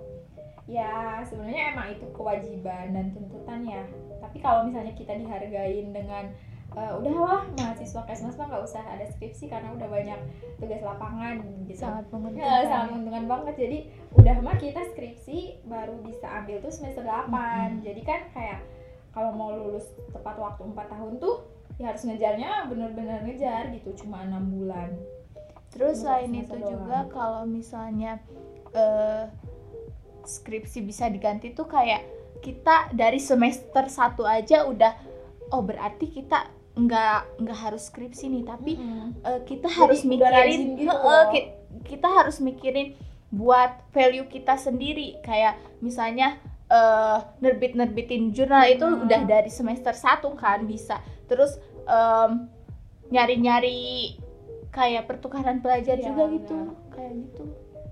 ya 0.69 1.25
sebenarnya 1.25 1.73
emang 1.73 1.97
itu 1.97 2.05
kewajiban 2.13 2.93
dan 2.93 3.09
tuntutan 3.17 3.65
ya 3.65 3.89
tapi 4.21 4.37
kalau 4.45 4.69
misalnya 4.69 4.93
kita 4.93 5.17
dihargain 5.17 5.97
dengan 5.97 6.29
eh, 6.77 6.93
udahlah 6.93 7.49
mahasiswa 7.57 8.05
kesmas 8.05 8.37
mah 8.37 8.53
nggak 8.53 8.65
usah 8.69 8.85
ada 8.85 9.09
skripsi 9.09 9.49
karena 9.49 9.73
udah 9.73 9.89
banyak 9.89 10.21
tugas 10.61 10.85
lapangan 10.85 11.41
gitu 11.65 11.89
sangat 11.89 12.05
Ya, 12.05 12.13
menguntungkan 12.13 12.69
sangat 12.69 12.89
menguntungkan 12.93 13.25
banget. 13.33 13.55
Jadi 13.65 13.79
udah 14.13 14.37
mah 14.45 14.57
kita 14.61 14.81
skripsi 14.93 15.65
baru 15.65 16.05
bisa 16.05 16.29
ambil 16.29 16.61
tuh 16.61 16.73
semester 16.73 17.01
8. 17.01 17.33
Mm-mm. 17.33 17.81
Jadi 17.81 18.01
kan 18.05 18.21
kayak 18.37 18.61
kalau 19.17 19.33
mau 19.33 19.49
lulus 19.49 19.89
tepat 20.13 20.37
waktu 20.37 20.61
4 20.69 20.93
tahun 20.93 21.13
tuh 21.17 21.37
ya 21.81 21.89
harus 21.89 22.05
ngejarnya 22.05 22.69
bener-bener 22.69 23.25
ngejar 23.25 23.73
gitu 23.73 24.05
cuma 24.05 24.21
enam 24.21 24.45
bulan. 24.53 24.93
Terus 25.73 26.05
selain 26.05 26.33
itu 26.33 26.53
doang. 26.53 26.85
juga 26.85 26.99
kalau 27.09 27.49
misalnya 27.49 28.21
eh, 28.73 29.25
skripsi 30.25 30.85
bisa 30.85 31.09
diganti 31.09 31.53
tuh 31.53 31.65
kayak 31.65 32.05
kita 32.45 32.93
dari 32.93 33.17
semester 33.17 33.89
satu 33.89 34.29
aja 34.29 34.69
udah 34.69 34.93
oh 35.49 35.65
berarti 35.65 36.13
kita 36.13 36.53
nggak 36.77 37.41
nggak 37.41 37.59
harus 37.59 37.89
skripsi 37.89 38.29
nih 38.29 38.45
tapi 38.45 38.77
eh, 39.25 39.41
kita 39.49 39.69
harus 39.71 40.05
udah 40.05 40.11
mikirin 40.13 40.61
gitu 40.77 40.93
ki- 41.33 41.49
kita 41.89 42.09
harus 42.11 42.37
mikirin 42.39 42.93
buat 43.33 43.81
value 43.91 44.29
kita 44.29 44.57
sendiri 44.57 45.17
kayak 45.21 45.57
misalnya 45.81 46.37
eh, 46.69 47.19
nerbit-nerbitin 47.39 48.31
jurnal 48.31 48.67
itu 48.67 48.83
Hmm. 48.83 49.03
udah 49.03 49.23
dari 49.25 49.49
semester 49.49 49.93
satu 49.93 50.35
kan 50.35 50.65
bisa 50.65 50.99
terus 51.25 51.55
em, 51.85 52.51
nyari-nyari 53.11 54.15
kayak 54.69 55.07
pertukaran 55.07 55.59
pelajar 55.59 55.97
Iya, 55.97 56.07
juga 56.07 56.23
gitu 56.29 56.59
kayak 56.91 57.13
gitu 57.23 57.45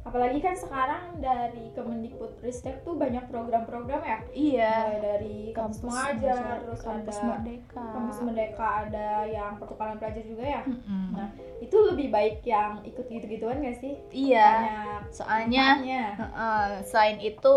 Apalagi 0.04 0.36
kan 0.38 0.52
sekarang 0.52 1.16
dari 1.16 1.72
Kemendikbud 1.72 2.36
Ristek 2.38 2.84
tuh 2.84 2.92
banyak 2.92 3.24
program-program 3.24 4.04
ya. 4.04 4.18
iya 4.30 4.72
Mulai 4.84 5.00
dari 5.00 5.38
kampus 5.50 5.80
mengajar, 5.80 6.60
terus 6.60 6.80
kampus 6.84 7.16
ada 7.16 7.24
merdeka 7.26 7.82
kampus 7.88 8.18
merdeka, 8.20 8.68
ada 8.84 9.08
yang 9.24 9.56
pertukaran 9.56 9.96
pelajar 9.96 10.20
juga 10.22 10.44
ya. 10.44 10.62
Mm-mm. 10.62 11.08
Nah, 11.10 11.28
Itu 11.56 11.88
lebih 11.88 12.12
baik 12.12 12.44
yang 12.44 12.84
ikut 12.84 13.06
gitu-gituan 13.08 13.64
gak 13.64 13.80
sih? 13.80 13.96
iya 14.12 14.50
Banyak 14.60 15.02
soalnya. 15.08 15.66
Heeh, 16.12 16.68
selain 16.84 17.18
itu 17.18 17.52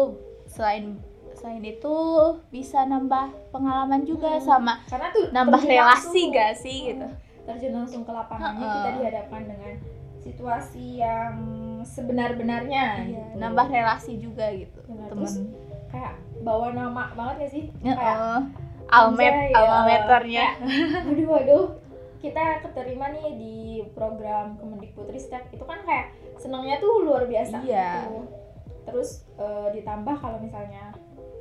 selain 0.58 0.98
selain 1.32 1.62
itu 1.62 1.96
bisa 2.50 2.82
nambah 2.84 3.30
pengalaman 3.52 4.02
juga 4.04 4.36
Hmm. 4.36 4.42
sama 4.42 4.74
karena 4.90 5.08
tuh 5.12 5.30
nambah 5.30 5.62
relasi 5.64 5.78
langsung. 6.26 6.34
gak 6.34 6.54
sih 6.58 6.78
gitu 6.88 7.06
terjun 7.46 7.74
langsung 7.76 8.02
ke 8.02 8.12
lapangannya 8.12 8.58
Heeh. 8.60 8.74
kita 8.76 8.90
dihadapkan 8.98 9.42
dengan 9.46 9.74
situasi 10.20 10.86
yang 10.98 11.36
sebenar-benarnya 11.88 12.84
Iya, 13.00 13.24
gitu. 13.24 13.36
nambah 13.38 13.68
relasi 13.68 14.12
juga 14.18 14.50
gitu 14.50 14.82
Benar. 14.84 15.08
temen 15.08 15.24
Terus 15.24 15.36
kayak 15.88 16.14
bawa 16.42 16.68
nama 16.72 17.04
banget 17.14 17.36
gak 17.40 17.52
sih 17.52 17.64
Heeh. 17.78 17.96
kayak 17.96 18.18
almet 18.90 19.36
ya. 19.48 19.64
maternya 19.84 20.46
waduh 21.06 21.28
waduh 21.30 21.66
kita 22.18 22.42
keterima 22.62 23.14
nih 23.14 23.28
di 23.32 23.56
program 23.94 24.58
Kemendikbudristek 24.58 25.54
itu 25.54 25.62
kan 25.62 25.86
kayak 25.86 26.10
senangnya 26.36 26.82
tuh 26.82 27.06
luar 27.06 27.24
biasa 27.24 27.62
Iya. 27.62 27.90
gitu. 28.02 28.26
Terus 28.88 29.28
eh, 29.36 29.68
ditambah 29.76 30.16
kalau 30.16 30.40
misalnya 30.40 30.96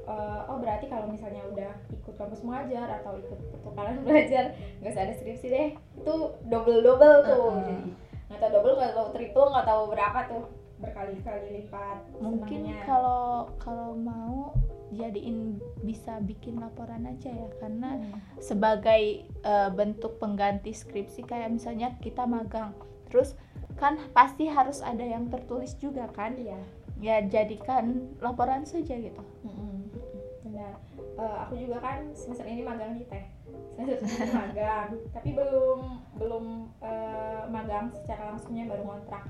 eh, 0.04 0.40
oh 0.46 0.58
berarti 0.58 0.86
kalau 0.86 1.06
misalnya 1.06 1.46
udah 1.46 1.70
ikut 1.88 2.14
kampus 2.14 2.42
mengajar 2.42 3.00
atau 3.00 3.14
ikut 3.14 3.38
pertukaran 3.54 4.02
belajar 4.06 4.52
nggak 4.82 4.90
usah 4.90 5.02
ada 5.02 5.14
skripsi 5.14 5.46
deh. 5.48 5.68
Itu 5.96 6.14
double 6.44 6.82
double 6.82 7.16
tuh. 7.22 7.38
Heeh. 7.54 7.64
jadi 7.64 7.90
nggak 8.26 8.38
tahu 8.42 8.50
double 8.52 8.74
nggak 8.76 8.92
tahu 8.92 9.06
triple 9.14 9.48
nggak 9.48 9.66
tahu 9.66 9.82
berapa 9.88 10.20
tuh. 10.26 10.44
Berkali-kali 10.76 11.48
lipat 11.56 11.98
mungkin 12.20 12.68
kalau 12.84 13.48
kalau 13.56 13.96
mau 13.96 14.52
jadiin 14.92 15.56
bisa 15.80 16.20
bikin 16.20 16.60
laporan 16.60 17.06
aja 17.06 17.32
ya. 17.32 17.48
Karena 17.56 17.96
Hmm. 17.96 18.18
sebagai 18.38 19.24
eh, 19.24 19.70
bentuk 19.72 20.18
pengganti 20.18 20.70
skripsi 20.70 21.24
kayak 21.24 21.48
misalnya 21.48 21.96
kita 21.98 22.26
magang. 22.26 22.76
Terus 23.08 23.38
kan 23.76 23.96
pasti 24.12 24.48
harus 24.48 24.80
ada 24.80 25.00
yang 25.00 25.28
tertulis 25.28 25.76
juga 25.76 26.08
kan? 26.10 26.36
Iya 26.36 26.60
ya 27.00 27.20
jadikan 27.28 28.16
laporan 28.24 28.64
saja 28.64 28.96
gitu. 28.96 29.22
Benar. 30.46 30.72
Eh, 30.96 31.36
aku 31.44 31.54
juga 31.60 31.76
kan 31.80 32.12
semester 32.16 32.46
ini 32.48 32.62
magang 32.64 32.96
di 32.96 33.04
teh. 33.08 33.24
Semester 33.76 34.08
ini 34.08 34.32
magang, 34.44 34.90
tapi 35.12 35.30
belum 35.36 35.80
belum 36.16 36.44
eh, 36.80 37.42
magang 37.52 37.92
secara 37.92 38.32
langsungnya 38.32 38.64
baru 38.68 38.82
ngontrak. 38.84 39.24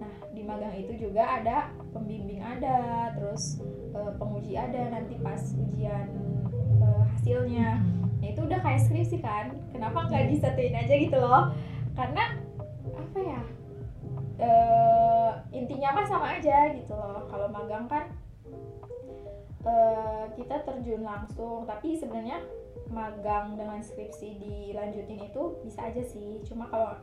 Nah 0.00 0.12
di 0.32 0.42
magang 0.46 0.72
itu 0.72 0.96
juga 0.96 1.40
ada 1.40 1.68
pembimbing 1.92 2.40
ada, 2.40 3.12
terus 3.16 3.60
eh, 3.92 4.12
penguji 4.16 4.56
ada 4.56 4.88
nanti 4.88 5.20
pas 5.20 5.40
ujian 5.52 6.08
eh, 6.80 7.02
hasilnya. 7.16 7.84
Nah 8.20 8.28
itu 8.28 8.40
udah 8.44 8.60
kayak 8.64 8.80
skripsi 8.84 9.20
kan? 9.20 9.52
Kenapa 9.72 10.08
nggak 10.08 10.32
disatuin 10.32 10.76
aja 10.76 10.94
gitu 10.96 11.18
loh? 11.20 11.52
Karena 11.92 12.36
apa 12.96 13.18
ya? 13.20 13.42
Aja 16.40 16.72
gitu 16.72 16.92
loh. 16.92 17.28
Kalau 17.28 17.48
magang 17.52 17.84
kan 17.84 18.08
eh, 19.60 20.24
kita 20.34 20.64
terjun 20.64 21.04
langsung 21.04 21.68
tapi 21.68 21.92
sebenarnya 21.92 22.40
magang 22.90 23.54
dengan 23.54 23.78
skripsi 23.78 24.40
dilanjutin 24.40 25.20
itu 25.22 25.42
bisa 25.62 25.86
aja 25.86 26.02
sih 26.02 26.40
cuma 26.42 26.66
kalau 26.66 26.96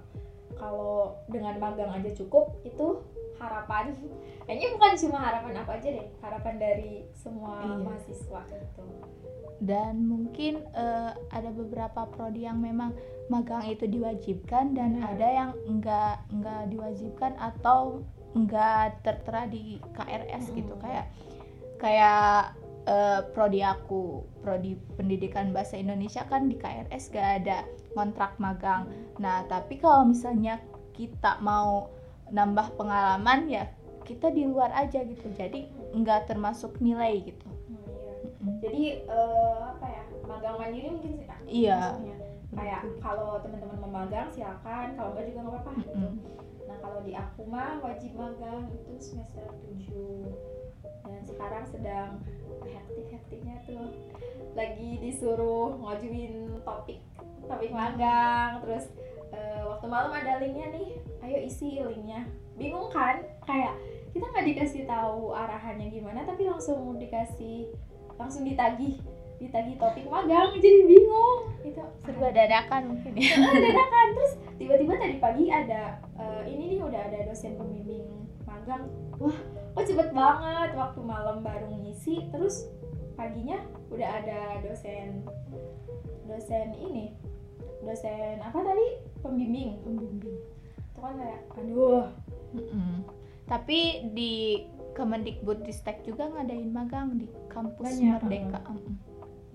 kalau 0.58 1.15
dengan 1.29 1.56
magang 1.62 1.94
aja 1.94 2.12
cukup 2.17 2.58
itu 2.65 3.00
harapan 3.38 3.94
kayaknya 4.50 4.74
bukan 4.74 4.94
cuma 4.98 5.17
harapan 5.22 5.53
aku 5.62 5.72
aja 5.72 5.88
deh 6.01 6.08
harapan 6.20 6.56
dari 6.58 7.06
semua 7.13 7.62
Iya. 7.62 7.77
mahasiswa 7.77 8.41
gitu 8.50 8.84
dan 9.58 10.06
mungkin 10.06 10.65
eh, 10.74 11.12
ada 11.29 11.50
beberapa 11.53 12.10
prodi 12.10 12.46
yang 12.46 12.60
memang 12.60 12.94
magang 13.29 13.63
itu 13.65 13.86
diwajibkan 13.86 14.74
dan 14.74 14.98
Benar. 14.98 15.13
ada 15.13 15.27
yang 15.29 15.51
enggak 15.70 16.15
enggak 16.34 16.62
diwajibkan 16.74 17.38
atau 17.38 18.01
enggak 18.34 19.00
tertera 19.02 19.46
di 19.46 19.78
KRS 19.94 20.52
gitu 20.52 20.74
Mm-mm. 20.74 20.84
kayak 20.84 21.06
kayak 21.78 22.58
eh, 22.84 23.22
prodi 23.32 23.62
aku 23.62 24.24
prodi 24.40 24.76
pendidikan 24.96 25.52
bahasa 25.52 25.76
Indonesia 25.76 26.26
kan 26.26 26.48
di 26.48 26.56
KRS 26.56 27.12
gak 27.12 27.44
ada 27.44 27.64
kontrak 27.94 28.36
magang 28.38 28.88
nah 29.18 29.46
tapi 29.46 29.78
kalau 29.78 30.06
misalnya 30.06 30.60
kita 30.92 31.38
mau 31.40 31.92
nambah 32.28 32.76
pengalaman 32.76 33.48
ya 33.48 33.66
kita 34.04 34.32
di 34.32 34.44
luar 34.44 34.72
aja 34.74 35.04
gitu 35.04 35.28
jadi 35.32 35.68
enggak 35.92 36.28
termasuk 36.28 36.80
nilai 36.80 37.22
gitu 37.24 37.48
Hmm, 37.68 37.84
iya. 37.84 38.14
Mm-mm. 38.24 38.56
jadi 38.60 38.84
eh, 39.04 39.60
apa 39.68 39.86
ya 39.86 40.04
magang 40.24 40.56
mandiri 40.58 40.88
mungkin 40.90 41.12
sih 41.16 41.26
Kak, 41.26 41.40
Iya. 41.46 41.78
maksudnya. 41.96 42.18
kayak 42.48 42.82
kalau 43.00 43.38
teman-teman 43.40 43.78
mau 43.78 43.92
magang 43.94 44.28
silakan 44.32 44.96
kalau 44.96 45.12
enggak 45.12 45.26
juga 45.28 45.40
nggak 45.40 45.54
apa-apa 45.54 45.72
gitu. 45.78 45.96
Nah 46.68 46.78
kalau 46.84 47.00
di 47.02 47.16
aku 47.16 47.48
mah 47.48 47.80
wajib 47.82 48.14
magang 48.14 48.68
itu 48.70 48.94
semester 49.00 49.48
7 49.66 50.28
dan 51.08 51.22
sekarang 51.24 51.64
sedang 51.72 52.10
hektik-hektiknya 52.68 53.64
tuh. 53.64 53.96
Lagi 54.54 55.00
disuruh 55.00 55.80
ngajuin 55.80 56.62
topik 56.62 57.00
topik 57.48 57.72
magang. 57.72 58.60
Terus 58.62 58.86
eh, 59.32 59.64
waktu 59.64 59.88
malam 59.88 60.12
ada 60.12 60.44
linknya 60.44 60.68
nih. 60.76 60.90
Ayo 61.24 61.38
isi 61.48 61.80
linknya. 61.80 62.28
Bingung 62.60 62.92
kan? 62.92 63.24
Kayak 63.48 63.80
kita 64.18 64.26
nggak 64.34 64.48
dikasih 64.50 64.84
tahu 64.90 65.30
arahannya 65.36 65.94
gimana 65.94 66.26
tapi 66.26 66.50
langsung 66.50 66.98
dikasih 66.98 67.70
langsung 68.18 68.42
ditagih 68.50 68.98
ditagi 69.38 69.74
topik 69.77 70.06
magang 70.10 70.58
jadi 70.58 70.79
bingung. 70.89 71.53
Itu 71.62 71.84
serba 72.01 72.34
dadakan 72.34 72.94
mungkin 72.94 73.13
ya. 73.17 73.38
Dadakan. 73.38 74.08
Terus 74.17 74.34
tiba-tiba 74.58 74.94
tadi 74.98 75.15
pagi 75.22 75.46
ada 75.53 76.01
uh, 76.17 76.44
ini 76.46 76.77
nih 76.77 76.79
udah 76.82 77.01
ada 77.08 77.20
dosen 77.29 77.53
pembimbing 77.58 78.06
magang. 78.50 78.89
Wah 79.22 79.38
kok 79.77 79.86
cepet 79.86 80.10
banget 80.13 80.70
waktu 80.74 81.00
malam 81.06 81.46
baru 81.46 81.70
ngisi. 81.82 82.27
Terus 82.34 82.70
paginya 83.13 83.62
udah 83.94 84.10
ada 84.22 84.62
dosen 84.65 85.25
dosen 86.25 86.74
ini 86.77 87.13
dosen 87.86 88.41
apa 88.41 88.58
tadi? 88.62 88.88
Pembimbing. 89.22 89.79
Pembimbing. 89.86 90.38
Itu 90.94 91.00
kan 91.00 91.13
kayak 91.17 91.41
aduh. 91.58 92.10
Mm-mm. 92.48 93.03
tapi 93.44 94.08
di 94.15 94.63
Kemendikbudristek 94.96 96.08
juga 96.08 96.32
ngadain 96.32 96.72
magang 96.72 97.20
di 97.20 97.27
kampus 97.51 98.00
Banyak, 98.00 98.24
Merdeka. 98.24 98.60
Mm-mm. 98.72 98.96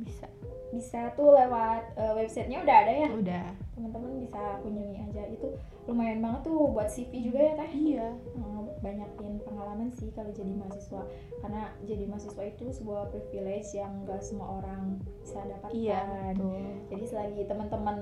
Bisa 0.04 0.26
bisa 0.72 1.12
tuh 1.12 1.36
lewat 1.36 1.84
uh, 2.00 2.16
websitenya 2.16 2.64
udah 2.64 2.76
ada 2.80 2.92
ya? 3.04 3.08
Udah. 3.12 3.46
Teman-teman 3.76 4.24
bisa 4.24 4.40
kunjungi 4.64 4.96
aja. 5.04 5.22
Itu 5.28 5.60
lumayan 5.84 6.24
banget 6.24 6.48
tuh 6.48 6.72
buat 6.72 6.88
CV 6.88 7.28
juga 7.28 7.40
ya 7.44 7.52
teh? 7.60 7.70
Iya. 7.76 8.08
Hmm, 8.32 8.72
banyakin 8.80 9.36
pengalaman 9.44 9.92
sih 9.92 10.08
kalau 10.16 10.32
jadi 10.32 10.48
mahasiswa. 10.56 11.04
Karena 11.44 11.76
jadi 11.84 12.08
mahasiswa 12.08 12.42
itu 12.48 12.64
sebuah 12.72 13.12
privilege 13.12 13.76
yang 13.76 13.92
gak 14.08 14.24
semua 14.24 14.64
orang 14.64 14.96
bisa 15.20 15.44
dapatkan. 15.44 15.76
Iya 15.76 16.00
betul. 16.32 16.64
Jadi 16.88 17.04
selagi 17.04 17.42
teman-teman 17.44 17.96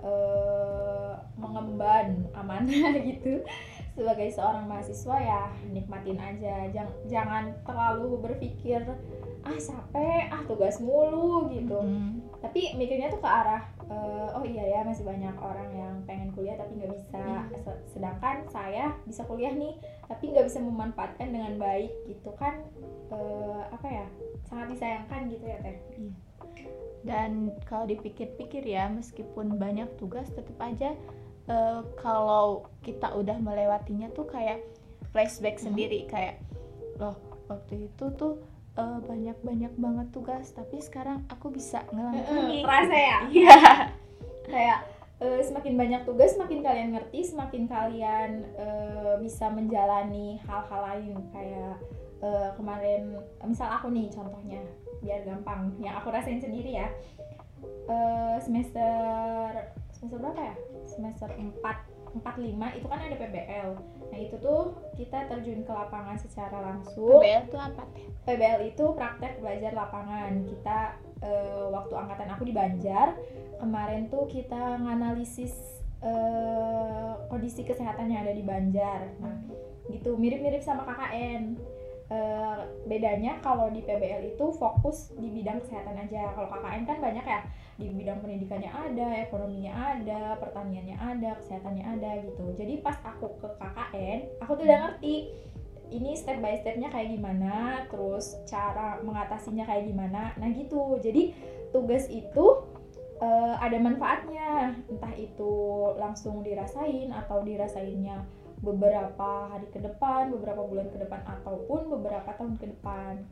eh, 0.00 1.14
mengemban 1.36 2.32
amanah 2.32 2.96
gitu 3.12 3.44
sebagai 3.96 4.28
seorang 4.28 4.68
mahasiswa 4.68 5.16
ya 5.16 5.42
nikmatin 5.66 6.20
aja 6.20 6.68
Jang, 6.68 6.92
jangan 7.08 7.56
terlalu 7.64 8.20
berpikir 8.20 8.84
ah 9.40 9.56
capek 9.56 10.28
ah 10.28 10.42
tugas 10.44 10.76
mulu 10.78 11.48
gitu 11.48 11.80
Mm. 11.80 12.20
tapi 12.44 12.76
mikirnya 12.76 13.08
tuh 13.08 13.18
ke 13.18 13.26
arah 13.26 13.64
eh, 13.88 14.28
oh 14.36 14.44
iya 14.44 14.64
ya 14.68 14.80
masih 14.84 15.02
banyak 15.02 15.32
orang 15.38 15.70
yang 15.72 15.94
pengen 16.04 16.28
kuliah 16.30 16.54
tapi 16.54 16.76
nggak 16.76 16.92
bisa. 16.92 17.22
Se- 17.56 17.82
sedangkan 17.96 18.44
saya 18.46 18.92
bisa 19.08 19.24
kuliah 19.24 19.50
nih 19.50 19.72
tapi 20.04 20.30
nggak 20.30 20.44
bisa 20.44 20.60
memanfaatkan 20.60 21.32
dengan 21.32 21.56
baik 21.56 21.90
gitu 22.04 22.30
kan 22.36 22.60
eh, 23.08 23.62
apa 23.72 23.86
ya 23.88 24.06
sangat 24.44 24.76
disayangkan 24.76 25.32
gitu 25.32 25.46
ya 25.46 25.58
teh 25.64 25.78
Iya. 25.96 26.12
Dan 27.06 27.54
kalau 27.62 27.86
dipikir-pikir 27.86 28.66
ya, 28.66 28.90
meskipun 28.90 29.62
banyak 29.62 29.86
tugas, 29.94 30.26
tetap 30.34 30.58
aja 30.58 30.90
eh, 31.46 31.80
kalau 31.96 32.46
kita 32.80 33.10
udah 33.12 33.36
melewatinya 33.36 34.10
tuh 34.10 34.24
kayak 34.24 34.62
flashback 35.10 35.56
Hmm. 35.56 35.70
sendiri 35.70 36.04
kayak 36.04 36.42
loh 36.96 37.14
waktu 37.46 37.86
itu 37.86 38.04
tuh 38.12 38.42
eh, 38.74 38.98
banyak-banyak 39.00 39.72
banget 39.74 40.08
tugas, 40.10 40.50
tapi 40.50 40.78
sekarang 40.78 41.24
aku 41.26 41.48
bisa 41.48 41.80
ngelangkungin. 41.88 42.60
terasa 42.60 42.92
ya 42.94 43.18
Iya. 43.38 43.58
kayak 44.44 44.78
eh, 45.18 45.40
semakin 45.40 45.74
banyak 45.74 46.02
tugas 46.02 46.32
semakin 46.32 46.60
kalian 46.60 46.90
ngerti 46.92 47.24
semakin 47.24 47.64
kalian 47.66 48.30
eh, 48.54 49.14
bisa 49.16 49.48
menjalani 49.48 50.36
hal-hal 50.42 50.80
lain 50.84 51.16
kayak 51.30 51.74
eh, 52.18 52.50
kemarin 52.52 53.16
misal 53.42 53.70
aku 53.70 53.88
nih 53.88 54.08
contohnya 54.08 54.60
biar 54.98 55.22
gampang 55.22 55.72
yang 55.78 55.96
aku 55.96 56.10
rasain 56.10 56.38
sendiri 56.38 56.76
ya 56.76 56.88
Eh, 57.86 58.36
semester 58.40 59.72
semester 59.96 60.20
berapa 60.20 60.40
ya 60.40 60.56
semester 60.84 61.28
4 61.32 61.56
45 62.16 62.78
itu 62.80 62.86
kan 62.88 63.00
ada 63.00 63.16
PBL 63.16 63.70
nah 64.12 64.18
itu 64.20 64.36
tuh 64.40 64.76
kita 64.96 65.28
terjun 65.32 65.64
ke 65.64 65.72
lapangan 65.72 66.16
secara 66.20 66.60
langsung 66.60 67.20
PBL 67.20 67.48
tuh 67.48 67.60
apa 67.60 67.82
teh? 67.96 68.06
PBL 68.26 68.74
itu 68.74 68.84
praktek 68.98 69.38
belajar 69.38 69.70
lapangan. 69.70 70.42
Kita 70.42 70.78
eh, 71.22 71.64
waktu 71.70 71.94
angkatan 71.94 72.28
aku 72.34 72.42
di 72.42 72.52
Banjar 72.52 73.14
kemarin 73.62 74.10
tuh 74.10 74.26
kita 74.26 74.82
nganalisis 74.82 75.54
eh, 76.02 77.12
kondisi 77.30 77.62
kesehatan 77.62 78.10
yang 78.10 78.26
ada 78.26 78.34
di 78.34 78.42
Banjar. 78.42 79.14
Nah, 79.22 79.38
gitu 79.94 80.18
mirip-mirip 80.18 80.60
sama 80.60 80.82
KKN. 80.82 81.54
Eh, 82.06 82.45
bedanya 82.86 83.42
kalau 83.42 83.68
di 83.68 83.82
PBL 83.82 84.34
itu 84.34 84.46
fokus 84.54 85.10
di 85.18 85.28
bidang 85.28 85.58
kesehatan 85.66 85.98
aja. 85.98 86.32
Kalau 86.32 86.48
KKN 86.48 86.82
kan 86.86 86.98
banyak 87.02 87.26
ya 87.26 87.40
di 87.76 87.92
bidang 87.92 88.24
pendidikannya 88.24 88.70
ada, 88.72 89.08
ekonominya 89.26 89.72
ada, 89.74 90.38
pertaniannya 90.40 90.96
ada, 90.96 91.36
kesehatannya 91.42 91.84
ada 91.84 92.10
gitu. 92.24 92.44
Jadi 92.56 92.80
pas 92.80 92.96
aku 93.02 93.36
ke 93.42 93.48
KKN, 93.58 94.18
aku 94.40 94.50
tuh 94.56 94.64
udah 94.64 94.78
ngerti 94.88 95.14
ini 95.86 96.18
step 96.18 96.42
by 96.42 96.58
stepnya 96.58 96.90
kayak 96.90 97.14
gimana, 97.14 97.84
terus 97.90 98.38
cara 98.48 99.02
mengatasinya 99.02 99.66
kayak 99.66 99.90
gimana. 99.90 100.32
Nah 100.38 100.48
gitu. 100.54 100.96
Jadi 101.02 101.36
tugas 101.74 102.06
itu 102.08 102.64
eh, 103.18 103.54
ada 103.60 103.76
manfaatnya, 103.82 104.78
entah 104.88 105.14
itu 105.18 105.52
langsung 105.98 106.40
dirasain 106.46 107.10
atau 107.12 107.42
dirasainnya 107.42 108.45
beberapa 108.58 109.30
hari 109.48 109.66
ke 109.68 109.78
depan, 109.78 110.32
beberapa 110.32 110.62
bulan 110.62 110.88
ke 110.88 110.98
depan 110.98 111.20
ataupun 111.22 111.90
beberapa 111.90 112.30
tahun 112.32 112.56
ke 112.56 112.66
depan. 112.72 113.24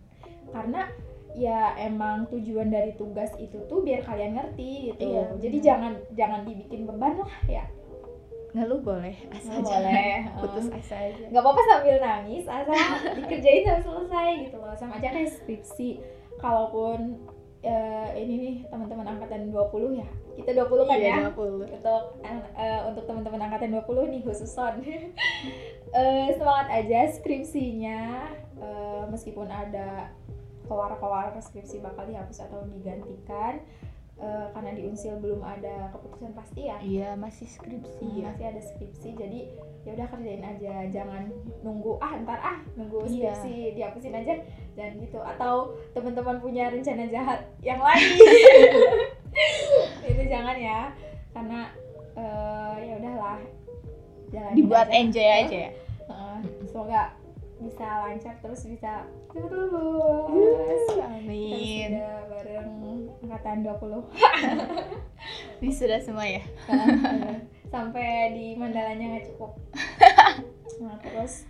Karena 0.49 0.89
ya 1.35 1.75
emang 1.77 2.31
tujuan 2.31 2.69
dari 2.69 2.95
tugas 2.95 3.33
itu 3.37 3.59
tuh 3.65 3.81
biar 3.81 4.03
kalian 4.03 4.37
ngerti 4.37 4.93
gitu. 4.93 5.03
Iya, 5.11 5.23
Jadi 5.37 5.57
benar. 5.59 5.67
jangan 5.67 5.93
jangan 6.13 6.41
dibikin 6.45 6.81
beban 6.85 7.15
lah 7.19 7.35
ya. 7.45 7.65
Ngeluh 8.55 8.81
boleh, 8.81 9.19
asal 9.35 9.59
Oh, 9.59 9.67
jangan 9.67 9.83
boleh. 9.83 10.15
putus 10.39 10.67
asa 10.71 10.95
aja. 11.03 11.25
nggak 11.27 11.43
apa-apa 11.43 11.63
sambil 11.67 11.97
nangis 11.99 12.45
asal 12.47 12.77
dikerjain 13.19 13.67
sampai 13.67 13.83
selesai 13.83 14.29
gitu 14.47 14.57
loh 14.57 14.75
sama 14.79 14.95
aja 14.95 15.09
kayak 15.11 15.31
skripsi 15.33 15.89
kalaupun 16.39 17.19
eh, 17.65 18.09
ini 18.21 18.35
nih 18.37 18.57
teman-teman 18.69 19.17
angkatan 19.17 19.49
20 19.49 20.01
ya? 20.01 20.09
Kita 20.37 20.51
20 20.53 20.91
kan 20.91 20.99
ya? 21.01 21.17
Iya, 21.25 21.33
20. 21.33 21.65
untuk 21.73 22.03
eh, 22.55 22.81
untuk 22.87 23.05
teman-teman 23.09 23.41
angkatan 23.49 23.73
20 23.73 24.13
nih 24.13 24.21
khusus 24.23 24.53
son 24.53 24.79
Eh, 25.95 26.29
semangat 26.35 26.69
aja 26.75 27.07
skripsinya. 27.15 28.27
Eh, 28.59 29.03
meskipun 29.15 29.47
ada 29.47 30.11
kowar-kowar 30.67 31.37
skripsi 31.39 31.79
bakal 31.79 32.09
dihapus 32.09 32.51
atau 32.51 32.67
digantikan 32.67 33.63
eh, 34.17 34.47
karena 34.51 34.71
di 34.71 34.83
unsil 34.85 35.17
belum 35.17 35.41
ada 35.41 35.91
keputusan 35.91 36.33
pasti 36.33 36.61
ya 36.65 36.79
Iya, 36.79 37.09
masih 37.15 37.47
skripsi 37.47 37.99
Hmm, 38.01 38.17
ya. 38.17 38.25
masih 38.29 38.45
ada 38.47 38.61
skripsi 38.61 39.09
jadi 39.13 39.41
ya 39.83 39.91
udah 39.93 40.07
kerjain 40.07 40.41
aja 40.41 40.75
jangan 40.89 41.29
nunggu 41.61 41.99
ah 41.99 42.17
ntar 42.19 42.39
ah 42.39 42.59
nunggu 42.75 43.05
Iya. 43.05 43.35
skripsi 43.35 43.55
dihapusin 43.75 44.15
aja 44.15 44.35
dan 44.73 44.97
gitu 44.97 45.19
atau 45.19 45.55
teman-teman 45.93 46.39
punya 46.39 46.67
rencana 46.67 47.05
jahat 47.07 47.41
yang 47.61 47.79
lain 47.79 48.11
itu 50.05 50.23
jangan 50.25 50.57
ya 50.57 50.81
karena 51.31 51.61
eh, 52.15 52.75
ya 52.83 52.95
udahlah 52.97 53.39
Dibuat 54.51 54.91
aja. 54.91 54.99
enjoy 54.99 55.23
aja 55.23 55.57
ya. 55.61 55.71
Heeh, 56.05 56.39
semoga 56.67 57.15
bisa 57.65 58.05
lancar 58.05 58.37
terus 58.45 58.61
bisa 58.69 59.09
lulus 59.33 60.29
Terus 60.29 60.85
Amin. 61.01 61.97
udah 61.97 62.21
bareng 62.29 62.71
angkatan 63.25 63.65
20 63.65 65.65
Wisuda 65.65 65.97
semua 66.05 66.29
ya. 66.29 66.45
sampai 67.73 68.37
di 68.37 68.47
mandalanya 68.55 69.17
nggak 69.17 69.27
cukup. 69.35 69.57
Nah 70.75 70.99
terus 71.01 71.47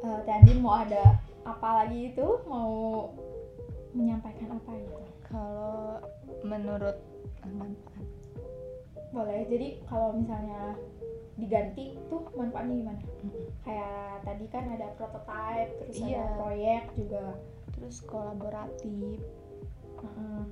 eh, 0.00 0.18
Teh 0.24 0.32
Andin 0.32 0.64
mau 0.64 0.80
ada 0.80 1.20
apa 1.44 1.84
lagi 1.84 2.08
itu? 2.10 2.24
Mau 2.48 3.12
menyampaikan 3.92 4.56
apa 4.56 4.70
gitu? 4.80 4.96
Kalau 5.28 6.00
menurut 6.42 6.96
eh, 7.44 7.68
boleh 9.12 9.44
jadi 9.46 9.68
kalau 9.84 10.16
misalnya 10.16 10.74
diganti 11.36 11.96
tuh 12.08 12.28
manfaatnya 12.32 12.74
gimana 12.76 13.00
Mm-mm. 13.00 13.44
kayak 13.64 14.20
tadi 14.24 14.44
kan 14.48 14.64
ada 14.68 14.88
prototype 14.96 15.72
terus 15.80 15.96
Iya. 16.00 16.20
ada 16.20 16.24
proyek 16.36 16.84
juga 16.96 17.24
terus 17.72 17.96
kolaboratif 18.04 19.20
Heeh. 20.02 20.42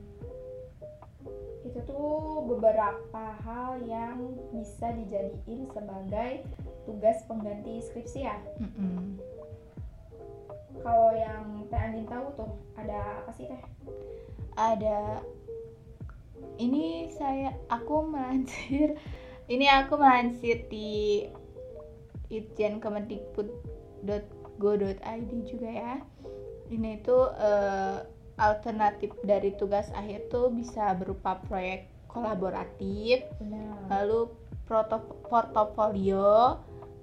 itu 1.60 1.78
tuh 1.84 2.08
beberapa 2.48 3.24
hal 3.44 3.84
yang 3.84 4.32
bisa 4.48 4.88
dijadiin 4.92 5.68
sebagai 5.68 6.48
tugas 6.88 7.20
pengganti 7.28 7.84
skripsi 7.84 8.20
ya 8.24 8.36
Mm-mm. 8.56 9.20
kalau 10.80 11.12
yang 11.12 11.68
Teh 11.68 11.76
Andin 11.76 12.08
tahu 12.08 12.32
tuh 12.36 12.50
ada 12.76 13.20
apa 13.20 13.30
sih 13.36 13.44
Teh? 13.44 13.60
ada 14.56 15.20
ini 16.60 17.08
saya 17.14 17.54
aku 17.72 18.02
melansir 18.08 18.94
ini 19.52 19.66
aku 19.66 19.96
melansir 19.98 20.62
di 20.70 21.26
itjen 22.30 22.78
kemendikbud.go.id 22.78 25.30
juga 25.50 25.70
ya. 25.70 25.98
Ini 26.70 27.02
itu 27.02 27.18
eh, 27.34 28.06
alternatif 28.40 29.12
dari 29.26 29.52
tugas 29.58 29.90
akhir 29.92 30.32
tuh 30.32 30.48
bisa 30.54 30.96
berupa 30.96 31.36
proyek 31.44 31.90
kolaboratif 32.08 33.22
Benar. 33.38 33.86
lalu 33.86 34.32
portofolio 35.28 36.58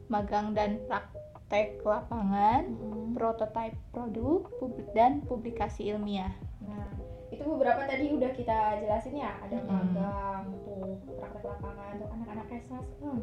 magang 0.07 0.55
dan 0.57 0.81
praktek 0.87 1.83
lapangan 1.85 2.73
prototipe 3.13 3.77
produk 3.91 4.49
pub- 4.57 4.87
dan 4.95 5.21
publikasi 5.27 5.93
ilmiah. 5.93 6.31
Nah, 6.63 6.96
itu 7.27 7.43
beberapa 7.43 7.83
tadi 7.83 8.15
udah 8.15 8.31
kita 8.31 8.79
jelasin 8.79 9.19
ya. 9.19 9.35
Ada 9.43 9.59
Mm-mm. 9.59 9.67
magang 9.67 10.43
tuh 10.63 10.95
praktek 11.19 11.43
lapangan 11.43 11.91
tuh 11.99 12.09
anak-anak 12.15 12.45
kesmas 12.47 12.87
hmm. 13.03 13.21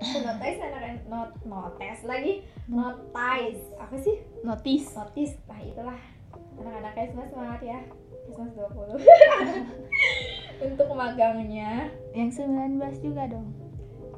Notice 0.00 0.60
anak 0.64 0.82
not 1.10 1.30
notice 1.42 2.02
lagi 2.06 2.46
notice. 2.70 3.62
Apa 3.76 3.96
sih? 3.98 4.16
Notice. 4.46 4.88
Notice. 4.94 5.34
Nah 5.50 5.60
itulah. 5.66 6.00
Anak-anak 6.62 6.92
kesmas 6.94 7.28
semangat 7.34 7.60
ya. 7.66 7.78
Kesmas 8.30 8.54
20 8.54 9.02
untuk 10.70 10.88
magangnya. 10.94 11.90
Yang 12.14 12.46
19 12.46 12.78
juga 13.02 13.26
dong. 13.26 13.50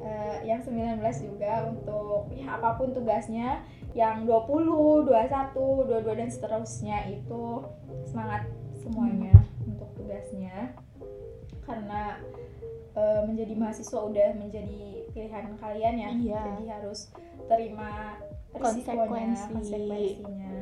Eh, 0.03 0.37
yang 0.43 0.59
19 0.59 0.99
juga 1.23 1.73
untuk 1.73 2.29
ya 2.35 2.59
apa 2.61 2.77
pun 2.77 2.93
tugasnya. 2.93 3.65
Yang 3.97 4.29
20, 4.29 5.09
21, 5.09 5.89
22 6.01 6.19
dan 6.19 6.29
seterusnya 6.29 6.97
itu 7.13 7.61
semangat 8.09 8.49
semuanya 8.83 9.33
untuk 9.63 9.89
tugasnya. 9.95 10.75
Karena 11.63 12.19
eh, 12.93 13.21
menjadi 13.23 13.53
mahasiswa 13.55 13.99
udah 14.03 14.29
menjadi 14.35 15.07
pilihan 15.15 15.55
kalian 15.57 15.95
ya. 15.95 16.09
Iya. 16.11 16.41
jadi 16.59 16.65
harus 16.79 17.09
terima 17.47 18.19
Konsekuensi. 18.53 19.49
konsekuensinya. 19.49 20.53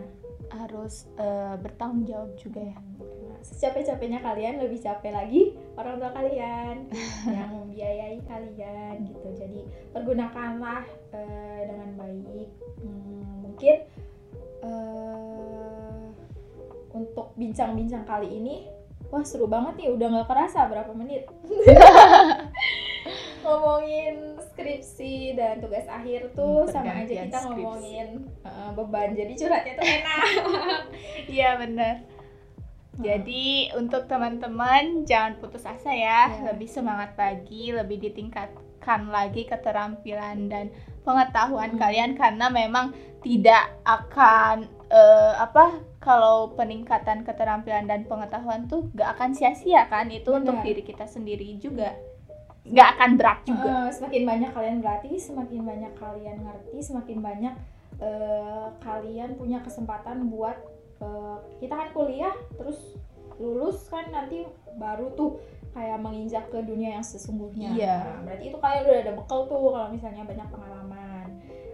Harus 0.52 1.10
eh, 1.18 1.56
bertanggung 1.60 2.06
jawab 2.08 2.32
juga 2.38 2.62
ya. 2.62 2.78
Karena 2.78 3.36
secapek-capeknya 3.42 4.20
kalian 4.22 4.62
lebih 4.62 4.80
capek 4.80 5.12
lagi 5.12 5.58
orang 5.74 5.98
tua 5.98 6.12
kalian 6.14 6.76
yang 7.36 7.50
membiayai 7.52 8.20
kalian 8.30 8.96
gitu. 9.10 9.28
Jadi 9.36 9.62
pergunakanlah 9.92 10.86
eh, 11.12 11.62
dengan 11.66 11.90
baik. 11.98 12.50
Hmm, 12.80 13.50
mungkin 13.50 13.76
eh, 14.62 15.31
untuk 16.94 17.34
bincang-bincang 17.34 18.04
kali 18.04 18.28
ini 18.30 18.68
wah 19.08 19.22
seru 19.22 19.46
banget 19.46 19.78
nih 19.78 19.88
udah 19.90 20.08
nggak 20.10 20.28
kerasa 20.28 20.66
berapa 20.66 20.90
menit 20.92 21.24
ngomongin 23.42 24.38
skripsi 24.44 25.34
dan 25.34 25.58
tugas 25.58 25.84
akhir 25.88 26.30
tuh 26.32 26.62
Hmm, 26.62 26.70
sama 26.70 26.92
aja 26.96 27.26
kita 27.26 27.34
skripsi. 27.34 27.46
ngomongin 27.58 28.08
eh, 28.40 28.70
beban 28.72 29.10
jadi 29.12 29.32
curhatnya 29.34 29.74
tuh 29.74 29.86
enak 29.88 30.24
iya 31.32 31.50
benar 31.58 31.96
jadi 32.94 33.74
untuk 33.74 34.06
teman-teman 34.06 35.04
jangan 35.04 35.34
putus 35.38 35.64
asa 35.64 35.90
ya, 35.90 36.28
Ya. 36.28 36.46
lebih 36.46 36.68
semangat 36.68 37.16
lagi, 37.16 37.72
lebih 37.72 37.98
ditingkatkan 37.98 39.08
lagi 39.08 39.44
keterampilan 39.44 40.46
dan 40.46 40.70
pengetahuan 41.02 41.72
Hmm. 41.72 41.80
kalian 41.80 42.12
karena 42.14 42.46
memang 42.48 42.92
tidak 43.20 43.74
akan 43.82 44.70
eh, 44.92 45.34
apa 45.40 45.80
kalau 46.04 46.52
peningkatan 46.60 47.24
keterampilan 47.24 47.88
dan 47.88 48.04
pengetahuan 48.04 48.68
tuh 48.68 48.92
gak 48.92 49.16
akan 49.16 49.32
sia-sia 49.32 49.88
kan 49.88 50.12
itu 50.12 50.36
untuk 50.36 50.60
Benar. 50.60 50.68
diri 50.68 50.84
kita 50.84 51.08
sendiri 51.08 51.48
juga 51.58 51.96
nggak 52.62 52.90
akan 52.98 53.10
berat 53.18 53.40
juga. 53.42 53.90
Eh, 53.90 53.90
semakin 53.90 54.22
banyak 54.22 54.52
kalian 54.54 54.76
berlatih, 54.86 55.18
semakin 55.18 55.62
banyak 55.66 55.94
kalian 55.98 56.38
ngerti, 56.46 56.78
semakin 56.86 57.18
banyak 57.18 57.54
eh, 57.98 58.68
kalian 58.86 59.30
punya 59.34 59.66
kesempatan 59.66 60.30
buat 60.30 60.58
eh, 61.02 61.38
kita 61.58 61.74
kan 61.74 61.90
kuliah 61.90 62.34
terus 62.62 63.02
lulus 63.42 63.90
kan 63.90 64.06
nanti 64.14 64.46
baru 64.78 65.10
tuh 65.18 65.42
kayak 65.74 65.98
menginjak 66.04 66.46
ke 66.54 66.62
dunia 66.62 67.00
yang 67.00 67.06
sesungguhnya. 67.06 67.74
Iya. 67.74 67.98
Nah, 68.04 68.20
berarti 68.30 68.44
itu 68.52 68.58
kalian 68.60 68.84
udah 68.86 69.02
ada 69.02 69.14
bekal 69.18 69.40
tuh 69.50 69.62
kalau 69.74 69.88
misalnya 69.90 70.24
banyak 70.28 70.48
pengalaman. 70.52 71.11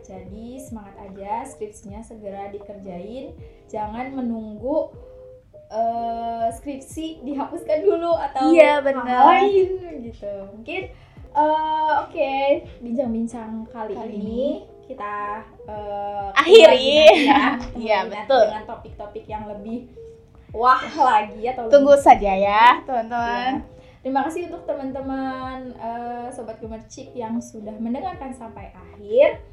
Jadi 0.07 0.55
semangat 0.57 0.95
aja 1.01 1.43
skripsinya 1.43 1.99
segera 1.99 2.47
dikerjain, 2.47 3.35
jangan 3.67 4.07
menunggu 4.13 4.87
eh, 5.67 6.47
skripsi 6.49 7.21
dihapuskan 7.21 7.83
dulu 7.83 8.15
atau 8.15 8.47
Iya, 8.47 8.79
lain 8.79 9.67
gitu. 10.01 10.33
Mungkin 10.53 10.81
eh, 11.33 11.91
oke 12.01 12.33
bincang-bincang 12.79 13.67
kali, 13.67 13.93
Kali 13.93 14.15
ini 14.15 14.45
kita 14.87 15.43
eh, 15.67 16.31
Akhiri. 16.33 17.27
ya. 17.27 17.59
Iya, 17.77 17.97
betul. 18.07 18.47
Dengan 18.47 18.63
topik-topik 18.65 19.25
yang 19.27 19.43
lebih 19.45 19.91
wah 20.49 20.79
lagi 20.79 21.43
atau 21.45 21.67
Tunggu 21.67 21.91
lebih- 21.93 22.05
saja 22.07 22.31
ya, 22.31 22.79
Ya. 22.79 22.79
teman-teman. 22.81 23.67
Terima 23.99 24.23
kasih 24.23 24.47
untuk 24.47 24.63
teman-teman 24.63 25.75
eh, 25.75 26.27
sobat 26.31 26.55
gemercik 26.57 27.11
yang 27.11 27.35
sudah 27.37 27.75
mendengarkan 27.75 28.31
sampai 28.31 28.71
akhir. 28.71 29.43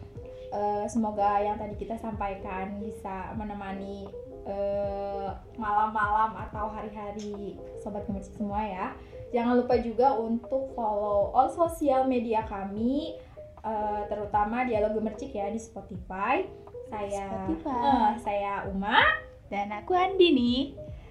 Eh, 0.55 0.87
semoga 0.87 1.43
yang 1.43 1.59
tadi 1.59 1.75
kita 1.75 1.99
sampaikan 1.99 2.79
bisa 2.79 3.35
menemani 3.35 4.07
eh, 4.47 5.29
malam-malam 5.59 6.37
atau 6.47 6.71
hari-hari 6.71 7.59
sobat 7.83 8.07
gemercik 8.07 8.39
semua 8.39 8.63
ya. 8.63 8.87
Jangan 9.35 9.59
lupa 9.59 9.75
juga 9.83 10.15
untuk 10.15 10.71
follow 10.79 11.35
all 11.35 11.51
sosial 11.51 12.07
media 12.07 12.47
kami, 12.47 13.19
eh, 13.67 14.01
terutama 14.07 14.63
dialog 14.63 14.95
gemercik 14.95 15.35
ya 15.35 15.51
di 15.51 15.59
Spotify. 15.59 16.47
Saya, 16.87 17.27
Spotify. 17.27 17.83
eh, 17.83 18.11
saya 18.23 18.53
Uma. 18.71 19.03
Dan 19.51 19.75
aku 19.75 19.91
Andi 19.91 20.29
nih. 20.31 20.63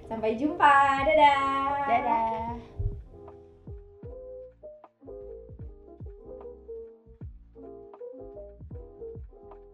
Sampai 0.07 0.39
jumpa, 0.39 1.03
dadah. 1.03 1.83
Dadah. 1.89 2.72